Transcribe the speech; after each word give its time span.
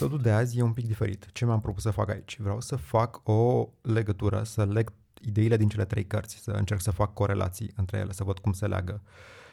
Episodul 0.00 0.22
de 0.24 0.30
azi 0.30 0.58
e 0.58 0.62
un 0.62 0.72
pic 0.72 0.86
diferit. 0.86 1.28
Ce 1.32 1.44
mi-am 1.44 1.60
propus 1.60 1.82
să 1.82 1.90
fac 1.90 2.10
aici? 2.10 2.38
Vreau 2.38 2.60
să 2.60 2.76
fac 2.76 3.28
o 3.28 3.68
legătură, 3.82 4.42
să 4.42 4.64
leg 4.64 4.92
ideile 5.20 5.56
din 5.56 5.68
cele 5.68 5.84
trei 5.84 6.06
cărți, 6.06 6.36
să 6.36 6.50
încerc 6.50 6.80
să 6.80 6.90
fac 6.90 7.14
corelații 7.14 7.72
între 7.76 7.98
ele, 7.98 8.12
să 8.12 8.24
văd 8.24 8.38
cum 8.38 8.52
se 8.52 8.66
leagă. 8.66 9.02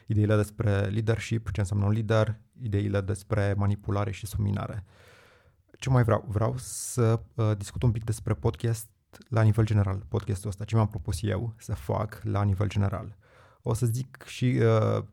Ideile 0.06 0.36
despre 0.36 0.72
leadership, 0.80 1.52
ce 1.52 1.60
înseamnă 1.60 1.86
un 1.86 1.92
lider, 1.92 2.40
ideile 2.62 3.02
despre 3.02 3.54
manipulare 3.58 4.12
și 4.12 4.26
suminare. 4.26 4.84
Ce 5.80 5.90
mai 5.90 6.04
vreau? 6.04 6.26
Vreau 6.28 6.54
să 6.58 7.20
uh, 7.34 7.52
discut 7.58 7.84
un 7.84 7.92
pic 7.92 8.04
despre 8.04 8.34
podcast 8.34 8.90
la 9.30 9.42
nivel 9.42 9.66
general, 9.66 10.06
podcastul 10.08 10.50
ăsta, 10.50 10.64
ce 10.64 10.76
mi-am 10.76 10.88
propus 10.88 11.22
eu 11.22 11.54
să 11.58 11.76
fac 11.76 12.22
la 12.24 12.44
nivel 12.44 12.68
general. 12.68 13.18
O 13.62 13.74
să 13.74 13.86
zic 13.86 14.24
și 14.26 14.46
uh, 14.46 15.04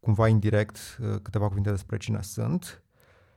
cumva 0.00 0.28
indirect 0.28 0.98
uh, 1.00 1.18
câteva 1.22 1.48
cuvinte 1.48 1.70
despre 1.70 1.96
cine 1.96 2.22
sunt 2.22 2.82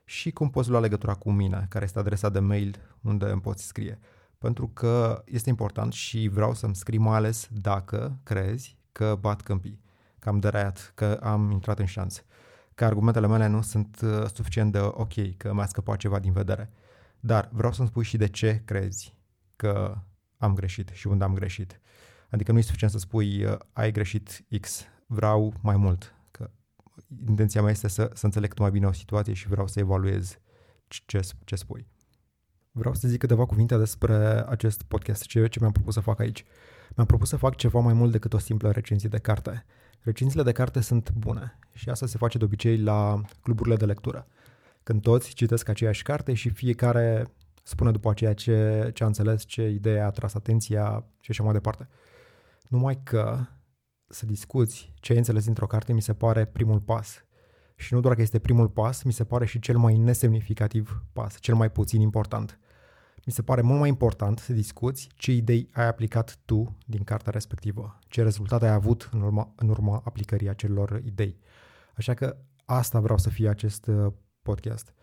și 0.04 0.32
cum 0.32 0.50
poți 0.50 0.70
lua 0.70 0.80
legătura 0.80 1.14
cu 1.14 1.32
mine, 1.32 1.66
care 1.70 1.86
este 1.86 2.00
adresa 2.00 2.30
de 2.30 2.40
mail 2.40 2.78
unde 3.02 3.26
îmi 3.26 3.42
poți 3.42 3.66
scrie. 3.66 4.00
Pentru 4.38 4.68
că 4.68 5.24
este 5.26 5.50
important 5.50 5.94
și 5.94 6.28
vreau 6.28 6.54
să-mi 6.54 6.76
scrii 6.76 6.98
mai 6.98 7.16
ales 7.16 7.48
dacă 7.52 8.20
crezi 8.24 8.78
că 8.92 9.18
bat 9.20 9.42
câmpii, 9.42 9.82
că 10.20 10.30
am 10.30 10.40
deraiat, 10.40 10.92
că 10.96 11.20
am 11.22 11.52
intrat 11.52 11.80
în 11.80 11.86
șanț, 11.86 12.24
că 12.76 12.86
argumentele 12.86 13.28
mele 13.28 13.48
nu 13.48 13.62
sunt 13.62 14.00
uh, 14.04 14.26
suficient 14.34 14.72
de 14.72 14.80
ok, 14.80 15.38
că 15.38 15.54
mi-a 15.54 15.66
scăpat 15.66 15.98
ceva 15.98 16.20
din 16.20 16.32
vedere. 16.32 16.70
Dar 17.20 17.50
vreau 17.52 17.74
să-mi 17.74 17.88
spui 17.88 18.04
și 18.04 18.18
de 18.18 18.28
ce 18.28 18.62
crezi 18.66 19.18
că 19.56 19.98
am 20.38 20.54
greșit 20.54 20.90
și 20.94 21.08
unde 21.08 21.24
am 21.24 21.34
greșit. 21.34 21.80
Adică 22.30 22.52
nu 22.52 22.58
e 22.58 22.62
suficient 22.62 22.94
să 22.94 23.00
spui 23.00 23.44
uh, 23.44 23.58
ai 23.74 23.92
greșit 23.92 24.46
X, 24.62 24.86
vreau 25.06 25.54
mai 25.62 25.76
mult. 25.76 26.16
Că 27.18 27.30
intenția 27.30 27.62
mea 27.62 27.72
este 27.72 27.88
să, 27.88 28.12
să 28.14 28.26
înțeleg 28.26 28.60
mai 28.60 28.72
bine 28.72 28.86
o 28.86 28.92
situație 28.92 29.34
și 29.34 29.48
vreau 29.48 29.68
să 29.68 29.80
evaluez 29.80 30.40
ce, 30.88 31.20
ce 31.44 31.56
spui. 31.56 31.88
Vreau 32.72 32.94
să 32.94 33.08
zic 33.08 33.20
câteva 33.20 33.46
cuvinte 33.46 33.78
despre 33.78 34.16
acest 34.50 34.82
podcast, 34.82 35.24
ce, 35.24 35.48
ce 35.48 35.60
mi-am 35.60 35.72
propus 35.72 35.94
să 35.94 36.00
fac 36.00 36.20
aici. 36.20 36.46
Mi-am 36.96 37.08
propus 37.08 37.30
să 37.30 37.38
fac 37.38 37.56
ceva 37.56 37.80
mai 37.80 37.94
mult 37.94 38.12
decât 38.12 38.34
o 38.34 38.38
simplă 38.38 38.72
recenzie 38.72 39.10
de 39.10 39.18
carte. 39.18 39.66
Recenziile 40.00 40.44
de 40.44 40.52
carte 40.52 40.82
sunt 40.82 41.12
bune 41.12 41.60
și 41.74 41.90
asta 41.90 42.06
se 42.06 42.18
face 42.18 42.38
de 42.38 42.44
obicei 42.44 42.78
la 42.78 43.22
cluburile 43.42 43.76
de 43.76 43.86
lectură. 43.86 44.28
Când 44.84 45.02
toți 45.02 45.34
citesc 45.34 45.70
aceeași 45.70 46.04
carte 46.04 46.34
și 46.34 46.50
fiecare 46.50 47.34
spune 47.64 47.92
după 47.92 48.10
aceea 48.10 48.34
ce, 48.34 48.90
ce 48.94 49.04
a 49.04 49.08
înțeles, 49.08 49.44
ce 49.46 49.70
idee 49.70 50.02
a 50.02 50.10
tras 50.10 50.34
atenția 50.34 51.06
și 51.20 51.32
așa 51.32 51.44
mai 51.44 51.54
departe. 51.54 51.88
Numai 52.68 53.00
că 53.04 53.40
să 54.08 54.26
discuți 54.26 54.94
ce 54.96 55.12
ai 55.12 55.18
înțeles 55.18 55.46
dintr-o 55.46 55.68
carte 55.68 55.94
mi 55.94 56.02
se 56.02 56.14
pare 56.14 56.46
primul 56.46 56.80
pas. 56.80 57.26
Și 57.76 57.94
nu 57.94 58.00
doar 58.00 58.16
că 58.16 58.22
este 58.22 58.40
primul 58.40 58.70
pas, 58.70 59.04
mi 59.04 59.14
se 59.14 59.24
pare 59.24 59.46
și 59.46 59.60
cel 59.60 59.78
mai 59.78 59.98
nesemnificativ 59.98 61.04
pas, 61.14 61.40
cel 61.40 61.56
mai 61.56 61.72
puțin 61.72 62.02
important. 62.02 62.60
Mi 63.26 63.34
se 63.34 63.42
pare 63.42 63.62
mult 63.62 63.80
mai 63.80 63.90
important 63.90 64.40
să 64.40 64.54
discuți 64.54 65.10
ce 65.16 65.32
idei 65.32 65.70
ai 65.74 65.88
aplicat 65.88 66.40
tu 66.46 66.78
din 66.86 67.04
cartea 67.04 67.32
respectivă, 67.32 68.00
ce 68.08 68.24
rezultate 68.24 68.66
ai 68.66 68.74
avut 68.74 69.10
în 69.12 69.22
urma, 69.22 69.54
în 69.56 69.70
urma 69.70 70.02
aplicării 70.06 70.50
acelor 70.50 71.02
idei. 71.06 71.40
Așa 71.96 72.14
că 72.14 72.38
asta 72.66 73.00
vreau 73.00 73.18
să 73.18 73.30
fie 73.30 73.50
acest 73.50 73.88
uh, 73.88 74.14
podcast. 74.42 74.94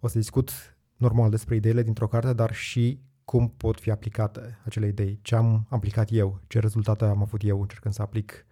O 0.00 0.08
să 0.08 0.18
discut 0.18 0.50
normal 0.96 1.30
despre 1.30 1.54
ideile 1.54 1.82
dintr-o 1.82 2.08
carte, 2.08 2.32
dar 2.32 2.54
și 2.54 3.00
cum 3.26 3.48
pot 3.48 3.80
fi 3.80 3.90
aplicate 3.90 4.58
acele 4.64 4.86
idei, 4.86 5.18
ce 5.22 5.34
am 5.34 5.66
aplicat 5.68 6.08
eu, 6.12 6.40
ce 6.46 6.58
rezultate 6.58 7.04
am 7.04 7.22
avut 7.22 7.42
eu 7.44 7.60
încercând 7.60 7.94
să 7.94 8.02
aplic 8.02 8.46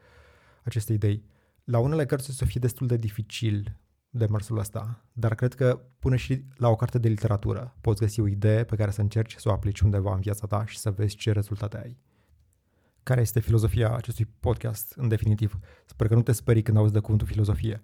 aceste 0.62 0.92
idei. 0.92 1.24
La 1.64 1.78
unele 1.78 2.06
cărți 2.06 2.30
o 2.30 2.32
să 2.32 2.44
fie 2.44 2.60
destul 2.60 2.86
de 2.86 2.96
dificil 2.96 3.78
de 4.08 4.26
mersul 4.26 4.58
ăsta, 4.58 5.04
dar 5.12 5.34
cred 5.34 5.54
că 5.54 5.80
până 5.98 6.16
și 6.16 6.44
la 6.56 6.68
o 6.68 6.76
carte 6.76 6.98
de 6.98 7.08
literatură 7.08 7.76
poți 7.80 8.00
găsi 8.00 8.20
o 8.20 8.26
idee 8.26 8.64
pe 8.64 8.76
care 8.76 8.90
să 8.90 9.00
încerci 9.00 9.34
să 9.36 9.48
o 9.48 9.52
aplici 9.52 9.80
undeva 9.80 10.14
în 10.14 10.20
viața 10.20 10.46
ta 10.46 10.66
și 10.66 10.78
să 10.78 10.90
vezi 10.90 11.16
ce 11.16 11.32
rezultate 11.32 11.78
ai. 11.78 11.98
Care 13.02 13.20
este 13.20 13.40
filozofia 13.40 13.94
acestui 13.94 14.24
podcast, 14.40 14.92
în 14.96 15.08
definitiv? 15.08 15.58
Sper 15.86 16.06
că 16.08 16.14
nu 16.14 16.22
te 16.22 16.32
sperii 16.32 16.62
când 16.62 16.76
auzi 16.76 16.92
de 16.92 16.98
cuvântul 16.98 17.26
filozofie. 17.26 17.80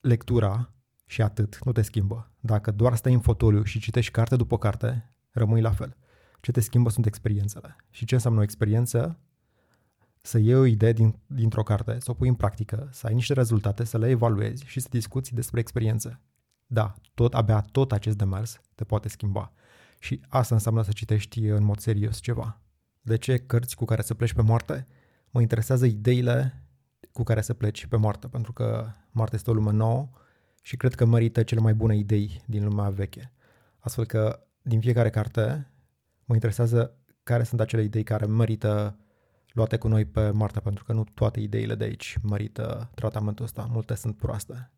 Lectura 0.00 0.72
și 1.06 1.22
atât, 1.22 1.64
nu 1.64 1.72
te 1.72 1.82
schimbă. 1.82 2.30
Dacă 2.40 2.70
doar 2.70 2.94
stai 2.94 3.12
în 3.12 3.20
fotoliu 3.20 3.62
și 3.62 3.80
citești 3.80 4.12
carte 4.12 4.36
după 4.36 4.58
carte, 4.58 5.12
rămâi 5.32 5.60
la 5.60 5.70
fel. 5.70 5.96
Ce 6.40 6.52
te 6.52 6.60
schimbă 6.60 6.90
sunt 6.90 7.06
experiențele. 7.06 7.76
Și 7.90 8.04
ce 8.04 8.14
înseamnă 8.14 8.40
o 8.40 8.42
experiență? 8.42 9.18
Să 10.20 10.38
iei 10.38 10.54
o 10.54 10.64
idee 10.64 10.92
din, 10.92 11.18
dintr-o 11.26 11.62
carte, 11.62 11.96
să 12.00 12.10
o 12.10 12.14
pui 12.14 12.28
în 12.28 12.34
practică, 12.34 12.88
să 12.92 13.06
ai 13.06 13.14
niște 13.14 13.32
rezultate, 13.32 13.84
să 13.84 13.98
le 13.98 14.08
evaluezi 14.08 14.64
și 14.66 14.80
să 14.80 14.88
discuți 14.90 15.34
despre 15.34 15.60
experiență. 15.60 16.20
Da, 16.66 16.94
tot, 17.14 17.34
abia 17.34 17.60
tot 17.60 17.92
acest 17.92 18.16
demers 18.16 18.60
te 18.74 18.84
poate 18.84 19.08
schimba. 19.08 19.52
Și 19.98 20.20
asta 20.28 20.54
înseamnă 20.54 20.82
să 20.82 20.92
citești 20.92 21.40
în 21.40 21.64
mod 21.64 21.78
serios 21.78 22.20
ceva. 22.20 22.60
De 23.00 23.16
ce 23.16 23.36
cărți 23.36 23.76
cu 23.76 23.84
care 23.84 24.02
să 24.02 24.14
pleci 24.14 24.32
pe 24.32 24.42
moarte? 24.42 24.86
Mă 25.30 25.40
interesează 25.40 25.86
ideile 25.86 26.64
cu 27.12 27.22
care 27.22 27.40
să 27.40 27.54
pleci 27.54 27.86
pe 27.86 27.96
moarte, 27.96 28.28
pentru 28.28 28.52
că 28.52 28.86
moartea 29.10 29.38
este 29.38 29.50
o 29.50 29.54
lume 29.54 29.72
nouă, 29.72 30.10
și 30.62 30.76
cred 30.76 30.94
că 30.94 31.04
merită 31.04 31.42
cele 31.42 31.60
mai 31.60 31.74
bune 31.74 31.96
idei 31.96 32.42
din 32.46 32.64
lumea 32.64 32.88
veche. 32.88 33.32
Astfel 33.78 34.04
că 34.04 34.46
din 34.62 34.80
fiecare 34.80 35.10
carte 35.10 35.70
mă 36.24 36.34
interesează 36.34 36.96
care 37.22 37.42
sunt 37.42 37.60
acele 37.60 37.82
idei 37.82 38.02
care 38.02 38.26
merită 38.26 38.96
luate 39.52 39.76
cu 39.76 39.88
noi 39.88 40.04
pe 40.04 40.30
Marta, 40.30 40.60
pentru 40.60 40.84
că 40.84 40.92
nu 40.92 41.04
toate 41.14 41.40
ideile 41.40 41.74
de 41.74 41.84
aici 41.84 42.16
merită 42.22 42.90
tratamentul 42.94 43.44
ăsta, 43.44 43.68
multe 43.70 43.94
sunt 43.94 44.16
proaste. 44.16 44.70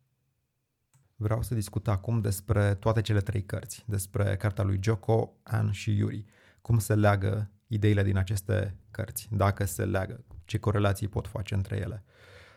Vreau 1.15 1.41
să 1.41 1.53
discut 1.53 1.87
acum 1.87 2.21
despre 2.21 2.73
toate 2.73 3.01
cele 3.01 3.19
trei 3.19 3.43
cărți, 3.43 3.83
despre 3.87 4.35
cartea 4.35 4.63
lui 4.63 4.79
Joko, 4.81 5.33
Anne 5.43 5.71
și 5.71 5.97
Yuri, 5.97 6.25
cum 6.61 6.79
se 6.79 6.95
leagă 6.95 7.51
ideile 7.67 8.03
din 8.03 8.17
aceste 8.17 8.75
cărți, 8.91 9.27
dacă 9.31 9.65
se 9.65 9.85
leagă, 9.85 10.23
ce 10.45 10.59
corelații 10.59 11.07
pot 11.07 11.27
face 11.27 11.53
între 11.53 11.77
ele. 11.77 12.03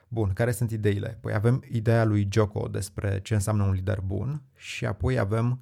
Bun, 0.08 0.32
care 0.32 0.52
sunt 0.52 0.70
ideile? 0.70 1.18
Păi 1.20 1.34
avem 1.34 1.64
ideea 1.70 2.04
lui 2.04 2.28
Joko 2.30 2.68
despre 2.68 3.20
ce 3.20 3.34
înseamnă 3.34 3.62
un 3.62 3.72
lider 3.72 4.00
bun 4.00 4.42
și 4.54 4.86
apoi 4.86 5.18
avem 5.18 5.60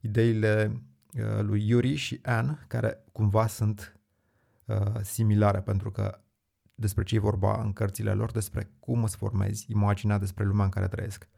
ideile 0.00 0.70
uh, 0.74 0.80
lui 1.40 1.68
Yuri 1.68 1.94
și 1.94 2.20
Anne, 2.22 2.64
care 2.66 3.04
cumva 3.12 3.46
sunt 3.46 4.00
uh, 4.64 5.00
similare, 5.02 5.60
pentru 5.60 5.90
că 5.90 6.20
despre 6.74 7.04
ce 7.04 7.14
e 7.14 7.18
vorba 7.18 7.62
în 7.62 7.72
cărțile 7.72 8.12
lor, 8.12 8.30
despre 8.30 8.70
cum 8.78 9.02
îți 9.02 9.16
formezi 9.16 9.70
imaginea 9.70 10.18
despre 10.18 10.44
lumea 10.44 10.64
în 10.64 10.70
care 10.70 10.88
trăiesc. 10.88 11.28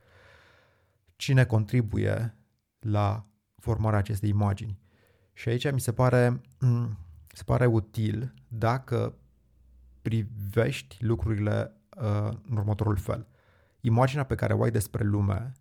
Cine 1.16 1.44
contribuie 1.44 2.36
la 2.78 3.26
formarea 3.56 3.98
acestei 3.98 4.28
imagini? 4.28 4.78
Și 5.32 5.48
aici 5.48 5.72
mi 5.72 5.80
se 5.80 5.92
pare, 5.92 6.40
se 7.32 7.42
pare 7.44 7.66
util 7.66 8.34
dacă 8.48 9.14
privești 10.02 11.04
lucrurile 11.04 11.72
uh, 11.96 12.30
în 12.48 12.56
următorul 12.56 12.96
fel. 12.96 13.26
Imaginea 13.80 14.24
pe 14.24 14.34
care 14.34 14.52
o 14.52 14.62
ai 14.62 14.70
despre 14.70 15.04
lume 15.04 15.52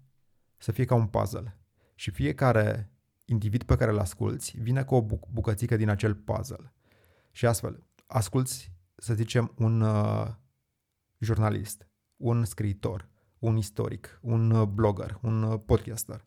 să 0.58 0.72
fie 0.72 0.85
ca 0.85 0.96
un 0.96 1.08
puzzle 1.08 1.58
și 1.96 2.12
fiecare 2.12 2.91
individ 3.31 3.63
pe 3.63 3.75
care 3.75 3.91
îl 3.91 4.00
asculți 4.00 4.57
vine 4.57 4.84
cu 4.84 4.95
o 4.95 5.06
bucățică 5.31 5.75
din 5.75 5.90
acel 5.90 6.16
puzzle. 6.16 6.73
Și 7.31 7.45
astfel, 7.45 7.84
asculți, 8.07 8.72
să 8.95 9.13
zicem, 9.13 9.53
un 9.57 9.81
uh, 9.81 10.28
jurnalist, 11.17 11.88
un 12.17 12.45
scriitor, 12.45 13.09
un 13.40 13.57
istoric, 13.57 14.19
un 14.22 14.51
uh, 14.51 14.67
blogger, 14.67 15.19
un 15.22 15.44
uh, 15.44 15.59
podcaster. 15.66 16.23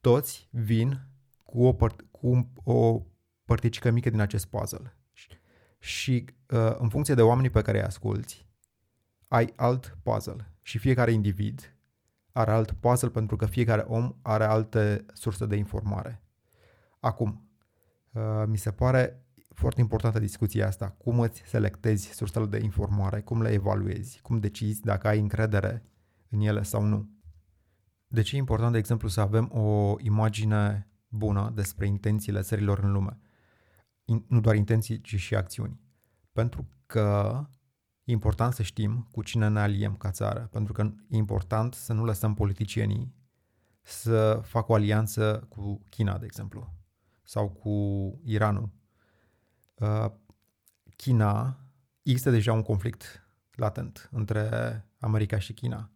Toți 0.00 0.48
vin 0.50 1.00
cu 1.42 1.64
o, 1.64 1.74
păr- 1.74 2.10
cu 2.10 2.52
o 2.64 3.02
părticică 3.44 3.90
mică 3.90 4.10
din 4.10 4.20
acest 4.20 4.46
puzzle. 4.46 4.96
Și, 5.12 5.28
și 5.78 6.24
uh, 6.50 6.76
în 6.78 6.88
funcție 6.88 7.14
de 7.14 7.22
oamenii 7.22 7.50
pe 7.50 7.62
care 7.62 7.78
îi 7.78 7.84
asculți, 7.84 8.46
ai 9.28 9.52
alt 9.56 9.98
puzzle 10.02 10.52
și 10.62 10.78
fiecare 10.78 11.12
individ 11.12 11.76
are 12.32 12.50
alt 12.50 12.72
puzzle 12.72 13.08
pentru 13.08 13.36
că 13.36 13.46
fiecare 13.46 13.84
om 13.88 14.14
are 14.22 14.44
alte 14.44 15.06
surse 15.12 15.46
de 15.46 15.56
informare. 15.56 16.22
Acum, 17.06 17.48
uh, 18.12 18.22
mi 18.46 18.56
se 18.56 18.70
pare 18.70 19.26
foarte 19.54 19.80
importantă 19.80 20.18
discuția 20.18 20.66
asta. 20.66 20.88
Cum 20.88 21.20
îți 21.20 21.42
selectezi 21.46 22.08
sursele 22.08 22.46
de 22.46 22.60
informare, 22.62 23.20
cum 23.20 23.42
le 23.42 23.52
evaluezi, 23.52 24.20
cum 24.20 24.38
decizi 24.38 24.80
dacă 24.80 25.08
ai 25.08 25.18
încredere 25.18 25.82
în 26.28 26.40
ele 26.40 26.62
sau 26.62 26.82
nu. 26.82 27.10
De 28.06 28.22
ce 28.22 28.34
e 28.34 28.38
important, 28.38 28.72
de 28.72 28.78
exemplu, 28.78 29.08
să 29.08 29.20
avem 29.20 29.50
o 29.52 29.94
imagine 29.98 30.90
bună 31.08 31.52
despre 31.54 31.86
intențiile 31.86 32.40
țărilor 32.40 32.78
în 32.78 32.92
lume? 32.92 33.18
In, 34.04 34.24
nu 34.28 34.40
doar 34.40 34.54
intenții, 34.54 35.00
ci 35.00 35.16
și 35.16 35.34
acțiuni. 35.34 35.80
Pentru 36.32 36.68
că 36.86 37.40
E 38.06 38.12
important 38.12 38.52
să 38.52 38.62
știm 38.62 39.08
cu 39.10 39.22
cine 39.22 39.48
ne 39.48 39.60
aliem 39.60 39.96
ca 39.96 40.10
țară, 40.10 40.48
pentru 40.52 40.72
că 40.72 40.82
e 41.08 41.16
important 41.16 41.74
să 41.74 41.92
nu 41.92 42.04
lăsăm 42.04 42.34
politicienii 42.34 43.14
să 43.82 44.40
facă 44.44 44.72
o 44.72 44.74
alianță 44.74 45.46
cu 45.48 45.84
China, 45.88 46.18
de 46.18 46.24
exemplu, 46.24 46.75
sau 47.26 47.48
cu 47.48 47.70
Iranul. 48.24 48.70
Uh, 49.74 50.10
China, 50.96 51.58
există 52.02 52.30
deja 52.30 52.52
un 52.52 52.62
conflict 52.62 53.28
latent 53.52 54.08
între 54.12 54.48
America 54.98 55.38
și 55.38 55.52
China 55.52 55.90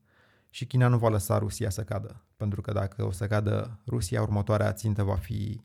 Și 0.50 0.66
China 0.66 0.88
nu 0.88 0.98
va 0.98 1.08
lăsa 1.08 1.38
Rusia 1.38 1.70
să 1.70 1.84
cadă, 1.84 2.24
pentru 2.36 2.60
că 2.60 2.72
dacă 2.72 3.04
o 3.04 3.10
să 3.10 3.26
cadă 3.26 3.80
Rusia, 3.86 4.22
următoarea 4.22 4.72
țintă 4.72 5.02
va 5.02 5.16
fi 5.16 5.60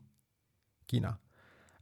China. 0.84 1.20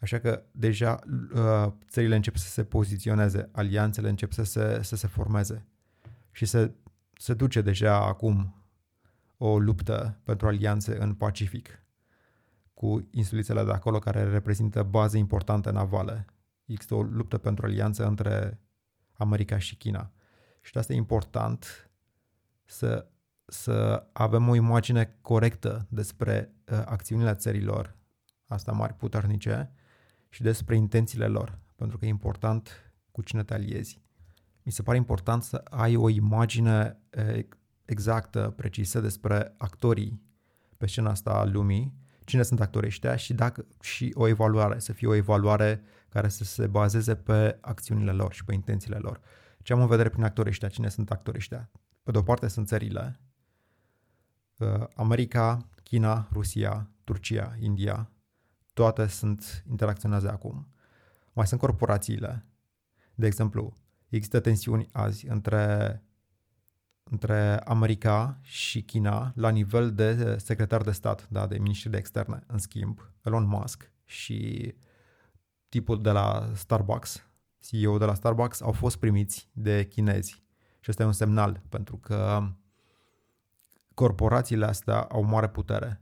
Așa 0.00 0.18
că 0.18 0.42
deja 0.50 0.98
uh, 1.34 1.72
țările 1.88 2.14
încep 2.14 2.36
să 2.36 2.48
se 2.48 2.64
poziționeze, 2.64 3.48
alianțele 3.52 4.08
încep 4.08 4.32
să 4.32 4.42
se, 4.42 4.82
să 4.82 4.96
se 4.96 5.06
formeze 5.06 5.66
și 6.30 6.44
se, 6.44 6.72
se 7.12 7.34
duce 7.34 7.60
deja 7.60 7.96
acum 7.96 8.54
o 9.36 9.58
luptă 9.58 10.20
pentru 10.22 10.46
alianțe 10.46 11.02
în 11.02 11.14
Pacific 11.14 11.83
cu 12.84 13.08
insulițele 13.10 13.64
de 13.64 13.72
acolo 13.72 13.98
care 13.98 14.30
reprezintă 14.30 14.82
baze 14.82 15.18
importante 15.18 15.70
navale. 15.70 16.26
Există 16.64 16.94
o 16.94 17.02
luptă 17.02 17.38
pentru 17.38 17.66
alianță 17.66 18.06
între 18.06 18.60
America 19.12 19.58
și 19.58 19.76
China. 19.76 20.12
Și 20.60 20.72
de 20.72 20.78
asta 20.78 20.92
e 20.92 20.96
important 20.96 21.90
să, 22.64 23.06
să 23.44 24.06
avem 24.12 24.48
o 24.48 24.54
imagine 24.54 25.16
corectă 25.20 25.86
despre 25.88 26.54
uh, 26.72 26.82
acțiunile 26.84 27.34
țărilor, 27.34 27.96
asta 28.46 28.72
mari 28.72 28.94
puternice, 28.94 29.70
și 30.28 30.42
despre 30.42 30.76
intențiile 30.76 31.26
lor, 31.26 31.58
pentru 31.76 31.98
că 31.98 32.04
e 32.04 32.08
important 32.08 32.92
cu 33.10 33.22
cine 33.22 33.42
te 33.42 33.54
aliezi. 33.54 34.02
Mi 34.62 34.72
se 34.72 34.82
pare 34.82 34.96
important 34.96 35.42
să 35.42 35.56
ai 35.64 35.96
o 35.96 36.08
imagine 36.08 36.98
uh, 37.16 37.44
exactă, 37.84 38.52
precisă 38.56 39.00
despre 39.00 39.54
actorii 39.58 40.22
pe 40.76 40.86
scena 40.86 41.10
asta 41.10 41.30
a 41.30 41.44
lumii, 41.44 42.02
cine 42.24 42.42
sunt 42.42 42.60
actorii 42.60 42.88
ăștia 42.88 43.16
și, 43.16 43.34
dacă, 43.34 43.66
și 43.80 44.12
o 44.14 44.26
evaluare, 44.26 44.78
să 44.78 44.92
fie 44.92 45.08
o 45.08 45.14
evaluare 45.14 45.82
care 46.08 46.28
să 46.28 46.44
se 46.44 46.66
bazeze 46.66 47.16
pe 47.16 47.58
acțiunile 47.60 48.12
lor 48.12 48.32
și 48.32 48.44
pe 48.44 48.54
intențiile 48.54 48.96
lor. 48.96 49.20
Ce 49.62 49.72
am 49.72 49.80
în 49.80 49.86
vedere 49.86 50.08
prin 50.08 50.24
actorii 50.24 50.50
ăștia? 50.50 50.68
Cine 50.68 50.88
sunt 50.88 51.10
actorii 51.10 51.38
ăștia? 51.38 51.70
Pe 52.02 52.10
de 52.10 52.18
o 52.18 52.22
parte 52.22 52.48
sunt 52.48 52.66
țările, 52.66 53.20
uh, 54.58 54.84
America, 54.94 55.68
China, 55.82 56.28
Rusia, 56.32 56.90
Turcia, 57.04 57.56
India, 57.58 58.10
toate 58.72 59.06
sunt 59.06 59.64
interacționează 59.70 60.30
acum. 60.30 60.68
Mai 61.32 61.46
sunt 61.46 61.60
corporațiile. 61.60 62.46
De 63.14 63.26
exemplu, 63.26 63.76
există 64.08 64.40
tensiuni 64.40 64.88
azi 64.92 65.26
între 65.26 66.02
între 67.04 67.58
America 67.58 68.38
și 68.42 68.82
China 68.82 69.32
la 69.34 69.48
nivel 69.48 69.94
de 69.94 70.36
secretar 70.36 70.82
de 70.82 70.90
stat, 70.90 71.28
da, 71.28 71.46
de 71.46 71.58
ministri 71.58 71.90
de 71.90 71.96
externe. 71.96 72.42
În 72.46 72.58
schimb, 72.58 73.10
Elon 73.22 73.46
Musk 73.46 73.92
și 74.04 74.74
tipul 75.68 76.02
de 76.02 76.10
la 76.10 76.50
Starbucks, 76.54 77.26
CEO 77.60 77.98
de 77.98 78.04
la 78.04 78.14
Starbucks, 78.14 78.60
au 78.60 78.72
fost 78.72 78.96
primiți 78.96 79.48
de 79.52 79.86
chinezi. 79.86 80.42
Și 80.80 80.90
ăsta 80.90 81.02
e 81.02 81.06
un 81.06 81.12
semnal, 81.12 81.62
pentru 81.68 81.96
că 81.96 82.48
corporațiile 83.94 84.64
astea 84.64 85.00
au 85.00 85.22
mare 85.22 85.48
putere. 85.48 86.00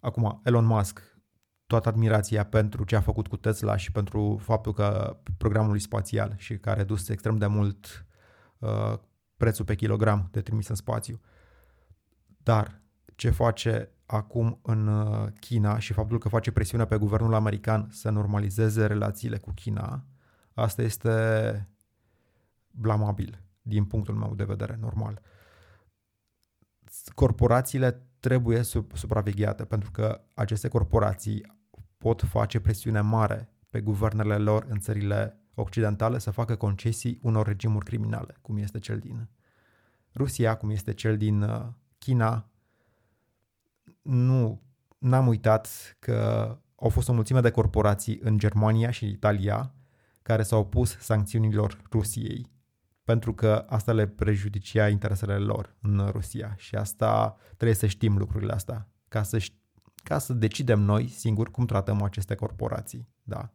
Acum, 0.00 0.40
Elon 0.44 0.64
Musk, 0.64 1.18
toată 1.66 1.88
admirația 1.88 2.44
pentru 2.44 2.84
ce 2.84 2.96
a 2.96 3.00
făcut 3.00 3.26
cu 3.26 3.36
Tesla 3.36 3.76
și 3.76 3.92
pentru 3.92 4.38
faptul 4.42 4.72
că 4.72 5.16
programul 5.36 5.78
spațial 5.78 6.34
și 6.36 6.58
care 6.58 6.76
a 6.76 6.78
redus 6.78 7.08
extrem 7.08 7.36
de 7.36 7.46
mult 7.46 8.06
uh, 8.58 8.98
prețul 9.40 9.64
pe 9.64 9.74
kilogram 9.74 10.28
de 10.30 10.40
trimis 10.40 10.68
în 10.68 10.74
spațiu. 10.74 11.20
Dar 12.42 12.80
ce 13.16 13.30
face 13.30 13.90
acum 14.06 14.58
în 14.62 14.86
uh, 14.86 15.28
China 15.40 15.78
și 15.78 15.92
faptul 15.92 16.18
că 16.18 16.28
face 16.28 16.50
presiune 16.50 16.84
pe 16.84 16.96
guvernul 16.96 17.34
american 17.34 17.88
să 17.90 18.10
normalizeze 18.10 18.86
relațiile 18.86 19.38
cu 19.38 19.50
China, 19.50 20.04
asta 20.54 20.82
este 20.82 21.68
blamabil 22.70 23.42
din 23.62 23.84
punctul 23.84 24.14
meu 24.14 24.34
de 24.34 24.44
vedere, 24.44 24.78
normal. 24.80 25.22
Corporațiile 27.14 28.06
trebuie 28.20 28.62
supravegheate 28.92 29.64
pentru 29.64 29.90
că 29.90 30.20
aceste 30.34 30.68
corporații 30.68 31.58
pot 31.98 32.22
face 32.22 32.60
presiune 32.60 33.00
mare 33.00 33.48
pe 33.70 33.80
guvernele 33.80 34.36
lor 34.36 34.66
în 34.68 34.78
țările 34.78 35.39
occidentale 35.54 36.18
să 36.18 36.30
facă 36.30 36.56
concesii 36.56 37.18
unor 37.22 37.46
regimuri 37.46 37.84
criminale, 37.84 38.36
cum 38.40 38.56
este 38.56 38.78
cel 38.78 38.98
din 38.98 39.28
Rusia, 40.14 40.56
cum 40.56 40.70
este 40.70 40.92
cel 40.92 41.16
din 41.16 41.42
uh, 41.42 41.66
China. 41.98 42.48
Nu, 44.02 44.62
n-am 44.98 45.26
uitat 45.26 45.96
că 45.98 46.16
au 46.76 46.88
fost 46.88 47.08
o 47.08 47.12
mulțime 47.12 47.40
de 47.40 47.50
corporații 47.50 48.18
în 48.22 48.38
Germania 48.38 48.90
și 48.90 49.08
Italia 49.08 49.74
care 50.22 50.42
s-au 50.42 50.60
opus 50.60 50.98
sancțiunilor 50.98 51.82
Rusiei 51.90 52.50
pentru 53.10 53.34
că 53.34 53.64
asta 53.68 53.92
le 53.92 54.06
prejudicia 54.06 54.88
interesele 54.88 55.36
lor 55.36 55.76
în 55.80 56.08
Rusia 56.10 56.54
și 56.56 56.74
asta 56.74 57.36
trebuie 57.56 57.76
să 57.76 57.86
știm 57.86 58.16
lucrurile 58.16 58.52
astea 58.52 58.88
ca 59.08 59.22
să, 59.22 59.44
ca 60.02 60.18
să 60.18 60.32
decidem 60.32 60.80
noi 60.80 61.08
singuri 61.08 61.50
cum 61.50 61.66
tratăm 61.66 62.02
aceste 62.02 62.34
corporații. 62.34 63.08
Da. 63.22 63.50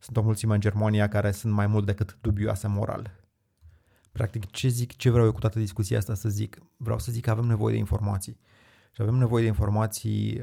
Sunt 0.00 0.16
o 0.16 0.22
mulțime 0.22 0.54
în 0.54 0.60
Germania 0.60 1.08
care 1.08 1.30
sunt 1.30 1.52
mai 1.52 1.66
mult 1.66 1.86
decât 1.86 2.18
dubioase 2.20 2.68
moral. 2.68 3.18
Practic, 4.12 4.50
ce 4.50 4.68
zic, 4.68 4.96
ce 4.96 5.10
vreau 5.10 5.26
eu 5.26 5.32
cu 5.32 5.40
toată 5.40 5.58
discuția 5.58 5.98
asta 5.98 6.14
să 6.14 6.28
zic? 6.28 6.58
Vreau 6.76 6.98
să 6.98 7.12
zic 7.12 7.24
că 7.24 7.30
avem 7.30 7.44
nevoie 7.44 7.72
de 7.72 7.78
informații. 7.78 8.40
Și 8.92 9.02
avem 9.02 9.14
nevoie 9.14 9.42
de 9.42 9.48
informații 9.48 10.42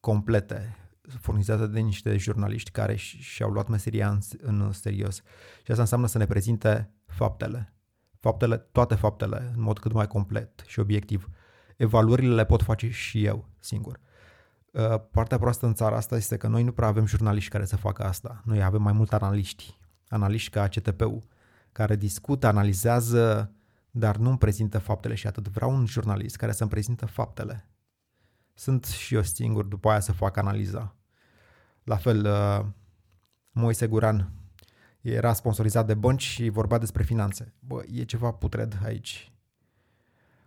complete, 0.00 0.76
furnizate 1.20 1.66
de 1.66 1.80
niște 1.80 2.16
jurnaliști 2.16 2.70
care 2.70 2.94
și-au 2.96 3.50
luat 3.50 3.68
meseria 3.68 4.10
în, 4.10 4.18
în 4.40 4.72
serios. 4.72 5.16
Și 5.62 5.70
asta 5.70 5.82
înseamnă 5.82 6.06
să 6.06 6.18
ne 6.18 6.26
prezinte 6.26 6.90
faptele. 7.06 7.72
Faptele, 8.20 8.56
toate 8.56 8.94
faptele, 8.94 9.52
în 9.54 9.62
mod 9.62 9.78
cât 9.78 9.92
mai 9.92 10.06
complet 10.06 10.62
și 10.66 10.80
obiectiv. 10.80 11.28
Evaluările 11.76 12.34
le 12.34 12.44
pot 12.44 12.62
face 12.62 12.90
și 12.90 13.24
eu 13.24 13.48
singur. 13.58 14.00
Uh, 14.72 15.00
partea 15.10 15.38
proastă 15.38 15.66
în 15.66 15.74
țara 15.74 15.96
asta 15.96 16.16
este 16.16 16.36
că 16.36 16.46
noi 16.46 16.62
nu 16.62 16.72
prea 16.72 16.88
avem 16.88 17.06
jurnaliști 17.06 17.50
care 17.50 17.64
să 17.64 17.76
facă 17.76 18.04
asta. 18.04 18.42
Noi 18.44 18.62
avem 18.62 18.82
mai 18.82 18.92
mult 18.92 19.12
analiști. 19.12 19.78
Analiști 20.08 20.50
ca 20.50 20.68
CTP-ul, 20.68 21.26
care 21.72 21.96
discută, 21.96 22.46
analizează, 22.46 23.52
dar 23.90 24.16
nu 24.16 24.28
îmi 24.28 24.38
prezintă 24.38 24.78
faptele 24.78 25.14
și 25.14 25.26
atât. 25.26 25.48
Vreau 25.48 25.74
un 25.74 25.86
jurnalist 25.86 26.36
care 26.36 26.52
să-mi 26.52 26.70
prezintă 26.70 27.06
faptele. 27.06 27.68
Sunt 28.54 28.84
și 28.84 29.14
eu 29.14 29.22
singur 29.22 29.64
după 29.64 29.90
aia 29.90 30.00
să 30.00 30.12
fac 30.12 30.36
analiza. 30.36 30.96
La 31.82 31.96
fel, 31.96 32.26
uh, 32.26 32.66
Moise 33.50 33.86
Guran 33.86 34.30
era 35.00 35.32
sponsorizat 35.32 35.86
de 35.86 35.94
bănci 35.94 36.22
și 36.22 36.48
vorbea 36.48 36.78
despre 36.78 37.02
finanțe. 37.02 37.54
Bă, 37.58 37.82
e 37.92 38.04
ceva 38.04 38.32
putred 38.32 38.78
aici. 38.84 39.32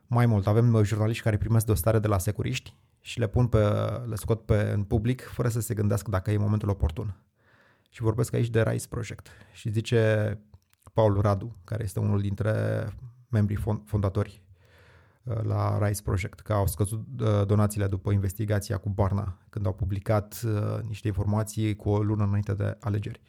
Mai 0.07 0.25
mult, 0.25 0.47
avem 0.47 0.73
uh, 0.73 0.83
jurnaliști 0.83 1.23
care 1.23 1.37
primesc 1.37 1.65
dosare 1.65 1.99
de 1.99 2.07
la 2.07 2.17
securiști 2.17 2.75
și 3.01 3.19
le 3.19 3.27
pun 3.27 3.47
pe, 3.47 3.57
le 4.05 4.15
scot 4.15 4.45
pe, 4.45 4.71
în 4.71 4.83
public 4.83 5.21
fără 5.21 5.47
să 5.47 5.59
se 5.59 5.73
gândească 5.73 6.09
dacă 6.09 6.31
e 6.31 6.37
momentul 6.37 6.69
oportun. 6.69 7.15
Și 7.89 8.01
vorbesc 8.01 8.33
aici 8.33 8.49
de 8.49 8.63
Rise 8.63 8.87
Project. 8.87 9.27
Și 9.53 9.71
zice 9.71 10.39
Paul 10.93 11.21
Radu, 11.21 11.55
care 11.63 11.83
este 11.83 11.99
unul 11.99 12.21
dintre 12.21 12.85
membrii 13.29 13.59
fondatori 13.85 14.43
uh, 15.23 15.41
la 15.43 15.87
Rise 15.87 16.01
Project, 16.01 16.39
că 16.39 16.53
au 16.53 16.67
scăzut 16.67 17.05
uh, 17.19 17.45
donațiile 17.45 17.87
după 17.87 18.11
investigația 18.11 18.77
cu 18.77 18.89
Barna, 18.89 19.37
când 19.49 19.65
au 19.65 19.73
publicat 19.73 20.41
uh, 20.45 20.79
niște 20.87 21.07
informații 21.07 21.75
cu 21.75 21.89
o 21.89 22.03
lună 22.03 22.23
înainte 22.23 22.53
de 22.53 22.77
alegeri. 22.79 23.21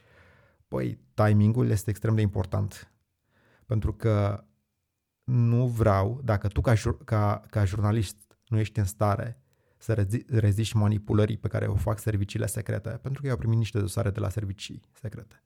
Păi, 0.68 0.98
timingul 1.14 1.68
este 1.70 1.90
extrem 1.90 2.14
de 2.14 2.20
important, 2.20 2.92
pentru 3.66 3.92
că 3.92 4.44
nu 5.24 5.66
vreau, 5.66 6.20
dacă 6.24 6.48
tu 6.48 6.60
ca, 6.60 6.72
ca, 7.04 7.42
ca 7.50 7.64
jurnalist 7.64 8.16
nu 8.46 8.58
ești 8.58 8.78
în 8.78 8.84
stare 8.84 9.41
să 9.82 9.92
rezi, 9.92 10.24
reziști 10.28 10.76
manipulării 10.76 11.36
pe 11.36 11.48
care 11.48 11.66
o 11.66 11.74
fac 11.74 11.98
serviciile 11.98 12.46
secrete, 12.46 12.88
pentru 12.88 13.20
că 13.20 13.26
eu 13.26 13.32
au 13.32 13.38
primit 13.38 13.58
niște 13.58 13.78
dosare 13.78 14.10
de 14.10 14.20
la 14.20 14.28
servicii 14.28 14.82
secrete 14.92 15.42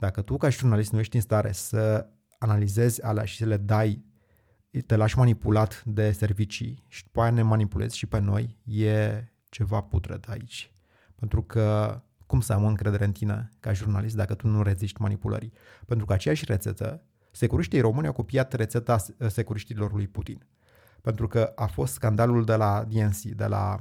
dacă 0.00 0.22
tu 0.22 0.36
ca 0.36 0.48
jurnalist 0.48 0.92
nu 0.92 0.98
ești 0.98 1.16
în 1.16 1.22
stare 1.22 1.52
să 1.52 2.06
analizezi 2.38 3.02
alea 3.02 3.24
și 3.24 3.36
să 3.36 3.44
le 3.44 3.56
dai, 3.56 4.04
te 4.86 4.96
lași 4.96 5.18
manipulat 5.18 5.82
de 5.84 6.12
servicii 6.12 6.84
și 6.88 7.02
după 7.02 7.20
aia 7.20 7.30
ne 7.30 7.42
manipulezi 7.42 7.96
și 7.96 8.06
pe 8.06 8.18
noi, 8.18 8.58
e 8.64 9.24
ceva 9.48 9.80
putred 9.80 10.24
aici. 10.28 10.74
Pentru 11.14 11.42
că 11.42 12.00
cum 12.26 12.40
să 12.40 12.52
am 12.52 12.66
încredere 12.66 13.04
în 13.04 13.12
tine 13.12 13.48
ca 13.60 13.72
jurnalist 13.72 14.16
dacă 14.16 14.34
tu 14.34 14.46
nu 14.46 14.62
reziști 14.62 15.00
manipulării? 15.00 15.52
Pentru 15.86 16.06
că 16.06 16.12
aceeași 16.12 16.44
rețetă, 16.44 17.02
securiștii 17.30 17.80
români 17.80 18.06
au 18.06 18.12
copiat 18.12 18.52
rețeta 18.52 18.96
securiștilor 19.28 19.92
lui 19.92 20.08
Putin. 20.08 20.46
Pentru 21.00 21.26
că 21.26 21.52
a 21.54 21.66
fost 21.66 21.92
scandalul 21.92 22.44
de 22.44 22.54
la 22.54 22.84
DNC, 22.84 23.20
de 23.22 23.46
la 23.46 23.80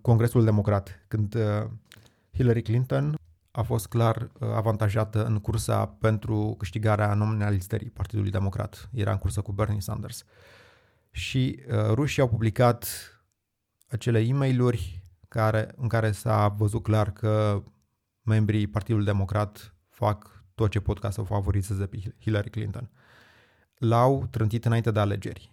Congresul 0.00 0.44
Democrat, 0.44 1.04
când 1.08 1.34
uh, 1.34 1.70
Hillary 2.32 2.62
Clinton 2.62 3.14
a 3.50 3.62
fost 3.62 3.86
clar 3.86 4.16
uh, 4.16 4.48
avantajată 4.54 5.24
în 5.24 5.38
cursa 5.38 5.86
pentru 5.86 6.54
câștigarea 6.58 7.14
nominalizării 7.14 7.90
Partidului 7.90 8.30
Democrat. 8.30 8.88
Era 8.92 9.10
în 9.10 9.18
cursă 9.18 9.40
cu 9.40 9.52
Bernie 9.52 9.80
Sanders. 9.80 10.24
Și 11.10 11.62
uh, 11.68 11.74
rușii 11.92 12.22
au 12.22 12.28
publicat 12.28 12.86
acele 13.88 14.20
e 14.20 14.32
mail 14.32 14.72
care, 15.28 15.72
în 15.76 15.88
care 15.88 16.12
s-a 16.12 16.48
văzut 16.48 16.82
clar 16.82 17.12
că 17.12 17.62
membrii 18.22 18.66
Partidului 18.66 19.04
Democrat 19.04 19.74
fac 19.88 20.44
tot 20.54 20.70
ce 20.70 20.80
pot 20.80 20.98
ca 20.98 21.10
să 21.10 21.20
o 21.20 21.24
favorizeze 21.24 21.86
pe 21.86 22.14
Hillary 22.20 22.50
Clinton. 22.50 22.90
l-au 23.74 24.26
trântit 24.30 24.64
înainte 24.64 24.90
de 24.90 25.00
alegeri. 25.00 25.52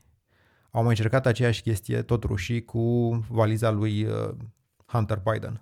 Au 0.77 0.83
mai 0.83 0.91
încercat 0.91 1.25
aceeași 1.25 1.61
chestie, 1.61 2.01
tot 2.01 2.23
rușii, 2.23 2.65
cu 2.65 3.09
valiza 3.29 3.69
lui 3.71 4.03
uh, 4.03 4.29
Hunter 4.85 5.21
Biden 5.31 5.61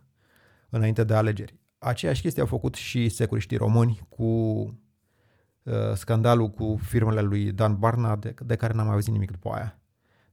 înainte 0.69 1.03
de 1.03 1.13
alegeri. 1.13 1.59
Aceeași 1.77 2.21
chestie 2.21 2.41
au 2.41 2.47
făcut 2.47 2.75
și 2.75 3.09
securiștii 3.09 3.57
români 3.57 3.99
cu 4.09 4.23
uh, 4.23 5.93
scandalul 5.93 6.49
cu 6.49 6.79
firmele 6.81 7.21
lui 7.21 7.51
Dan 7.51 7.79
Barna, 7.79 8.15
de, 8.15 8.33
de 8.45 8.55
care 8.55 8.73
n-am 8.73 8.85
mai 8.85 8.93
auzit 8.93 9.11
nimic 9.11 9.31
după 9.31 9.49
aia. 9.49 9.79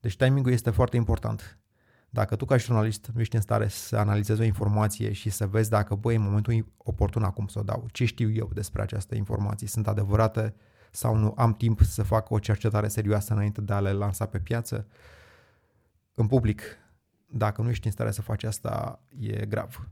Deci 0.01 0.17
timingul 0.17 0.53
este 0.53 0.71
foarte 0.71 0.97
important. 0.97 1.59
Dacă 2.11 2.37
tu 2.37 2.45
ca 2.45 2.57
jurnalist 2.57 3.11
nu 3.15 3.21
ești 3.21 3.35
în 3.35 3.43
stare 3.43 3.69
să 3.69 3.97
analizezi 3.97 4.41
o 4.41 4.45
informație 4.45 5.13
și 5.13 5.31
să 5.31 5.47
vezi 5.47 5.71
dacă, 5.71 5.95
băi, 5.95 6.15
în 6.15 6.23
momentul 6.23 6.67
oportun 6.77 7.23
acum 7.23 7.47
să 7.47 7.59
o 7.59 7.63
dau, 7.63 7.87
ce 7.93 8.05
știu 8.05 8.31
eu 8.31 8.51
despre 8.55 8.83
această 8.83 9.15
informație, 9.15 9.67
sunt 9.67 9.89
adevărate 9.89 10.55
sau 10.95 11.17
nu, 11.17 11.35
am 11.37 11.55
timp 11.55 11.81
să 11.81 12.03
fac 12.03 12.31
o 12.31 12.39
cercetare 12.39 12.89
serioasă 12.89 13.33
înainte 13.33 13.61
de 13.61 13.73
a 13.73 13.81
le 13.81 13.93
lansa 13.93 14.27
pe 14.27 14.39
piață, 14.39 14.87
în 16.15 16.27
public, 16.27 16.63
dacă 17.27 17.63
nu 17.63 17.71
ești 17.71 17.87
în 17.87 17.93
stare 17.93 18.11
să 18.11 18.23
faci 18.23 18.43
asta, 18.43 19.01
e 19.19 19.47
grav. 19.47 19.89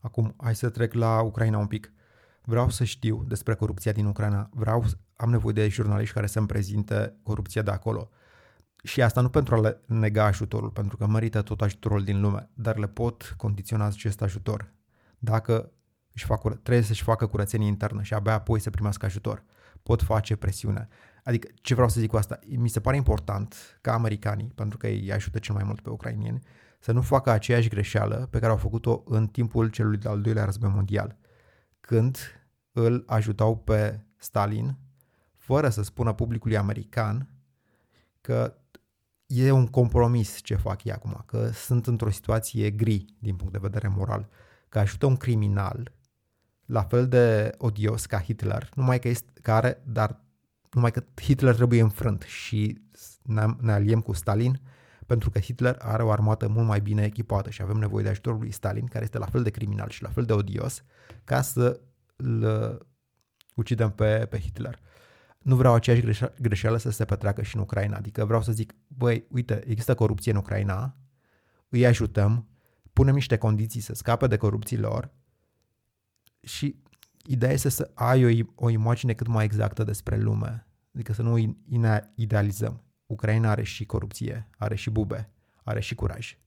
Acum, 0.00 0.34
hai 0.36 0.54
să 0.54 0.68
trec 0.68 0.92
la 0.92 1.20
Ucraina 1.20 1.58
un 1.58 1.66
pic. 1.66 1.92
Vreau 2.44 2.70
să 2.70 2.84
știu 2.84 3.24
despre 3.26 3.54
corupția 3.54 3.92
din 3.92 4.06
Ucraina. 4.06 4.48
Vreau, 4.52 4.84
am 5.16 5.30
nevoie 5.30 5.52
de 5.52 5.68
jurnaliști 5.68 6.14
care 6.14 6.26
să-mi 6.26 6.46
prezinte 6.46 7.16
corupția 7.22 7.62
de 7.62 7.70
acolo. 7.70 8.10
Și 8.82 9.02
asta 9.02 9.20
nu 9.20 9.28
pentru 9.28 9.54
a 9.54 9.60
le 9.60 9.80
nega 9.86 10.24
ajutorul, 10.24 10.70
pentru 10.70 10.96
că 10.96 11.06
merită 11.06 11.42
tot 11.42 11.60
ajutorul 11.60 12.04
din 12.04 12.20
lume, 12.20 12.50
dar 12.54 12.76
le 12.76 12.86
pot 12.86 13.34
condiționa 13.36 13.84
acest 13.84 14.22
ajutor. 14.22 14.72
Dacă 15.18 15.72
își 16.18 16.26
fac, 16.26 16.40
trebuie 16.40 16.82
să-și 16.84 17.02
facă 17.02 17.26
curățenie 17.26 17.66
internă 17.66 18.02
și 18.02 18.14
abia 18.14 18.32
apoi 18.32 18.60
să 18.60 18.70
primească 18.70 19.06
ajutor. 19.06 19.44
Pot 19.82 20.02
face 20.02 20.36
presiune. 20.36 20.88
Adică, 21.24 21.48
ce 21.54 21.74
vreau 21.74 21.88
să 21.88 22.00
zic 22.00 22.10
cu 22.10 22.16
asta? 22.16 22.38
Mi 22.46 22.68
se 22.68 22.80
pare 22.80 22.96
important 22.96 23.78
ca 23.80 23.92
americanii, 23.92 24.52
pentru 24.54 24.78
că 24.78 24.86
ei 24.86 25.12
ajută 25.12 25.38
cel 25.38 25.54
mai 25.54 25.64
mult 25.64 25.80
pe 25.80 25.90
ucrainieni, 25.90 26.42
să 26.78 26.92
nu 26.92 27.00
facă 27.00 27.30
aceeași 27.30 27.68
greșeală 27.68 28.28
pe 28.30 28.38
care 28.38 28.50
au 28.50 28.56
făcut-o 28.56 29.02
în 29.06 29.26
timpul 29.26 29.68
celui 29.68 29.96
de-al 29.96 30.20
doilea 30.20 30.44
război 30.44 30.70
mondial, 30.70 31.16
când 31.80 32.18
îl 32.72 33.04
ajutau 33.06 33.56
pe 33.56 34.00
Stalin, 34.16 34.76
fără 35.36 35.68
să 35.68 35.82
spună 35.82 36.12
publicului 36.12 36.56
american 36.56 37.28
că 38.20 38.54
e 39.26 39.50
un 39.50 39.66
compromis 39.66 40.40
ce 40.42 40.54
fac 40.54 40.84
ei 40.84 40.92
acum, 40.92 41.22
că 41.26 41.50
sunt 41.52 41.86
într-o 41.86 42.10
situație 42.10 42.70
gri 42.70 43.04
din 43.18 43.36
punct 43.36 43.52
de 43.52 43.58
vedere 43.62 43.88
moral, 43.88 44.28
că 44.68 44.78
ajută 44.78 45.06
un 45.06 45.16
criminal 45.16 45.92
la 46.68 46.82
fel 46.82 47.08
de 47.08 47.54
odios 47.58 48.06
ca 48.06 48.20
Hitler, 48.20 48.68
numai 48.74 48.98
că 48.98 49.08
este 49.08 49.30
care, 49.42 49.82
dar 49.86 50.20
numai 50.72 50.90
că 50.90 51.04
Hitler 51.22 51.54
trebuie 51.54 51.80
înfrânt 51.80 52.22
și 52.22 52.80
ne 53.58 53.72
aliem 53.72 54.00
cu 54.00 54.12
Stalin 54.12 54.60
pentru 55.06 55.30
că 55.30 55.38
Hitler 55.38 55.76
are 55.78 56.02
o 56.02 56.10
armată 56.10 56.48
mult 56.48 56.66
mai 56.66 56.80
bine 56.80 57.04
echipată 57.04 57.50
și 57.50 57.62
avem 57.62 57.76
nevoie 57.76 58.02
de 58.02 58.08
ajutorul 58.08 58.38
lui 58.38 58.50
Stalin, 58.50 58.86
care 58.86 59.04
este 59.04 59.18
la 59.18 59.26
fel 59.26 59.42
de 59.42 59.50
criminal 59.50 59.88
și 59.88 60.02
la 60.02 60.08
fel 60.08 60.24
de 60.24 60.32
odios, 60.32 60.84
ca 61.24 61.40
să 61.40 61.80
îl 62.16 62.86
ucidem 63.54 63.90
pe, 63.90 64.26
pe 64.30 64.38
Hitler 64.38 64.80
nu 65.38 65.56
vreau 65.56 65.74
aceeași 65.74 66.30
greșeală 66.40 66.76
să 66.76 66.90
se 66.90 67.04
petreacă 67.04 67.42
și 67.42 67.56
în 67.56 67.62
Ucraina. 67.62 67.96
Adică 67.96 68.24
vreau 68.24 68.42
să 68.42 68.52
zic, 68.52 68.74
băi, 68.86 69.26
uite, 69.30 69.62
există 69.66 69.94
corupție 69.94 70.32
în 70.32 70.36
Ucraina, 70.36 70.96
îi 71.68 71.86
ajutăm, 71.86 72.48
punem 72.92 73.14
niște 73.14 73.36
condiții 73.36 73.80
să 73.80 73.94
scape 73.94 74.26
de 74.26 74.36
corupții 74.36 74.78
lor 74.78 75.10
și 76.40 76.82
ideea 77.24 77.52
este 77.52 77.68
să 77.68 77.90
ai 77.94 78.42
o, 78.42 78.46
o 78.54 78.68
imagine 78.68 79.12
cât 79.12 79.26
mai 79.26 79.44
exactă 79.44 79.84
despre 79.84 80.16
lume. 80.16 80.66
Adică 80.94 81.12
să 81.12 81.22
nu 81.22 81.56
idealizăm. 82.14 82.82
Ucraina 83.06 83.50
are 83.50 83.62
și 83.62 83.86
corupție, 83.86 84.48
are 84.58 84.74
și 84.74 84.90
bube, 84.90 85.30
are 85.64 85.80
și 85.80 85.94
curaj. 85.94 86.38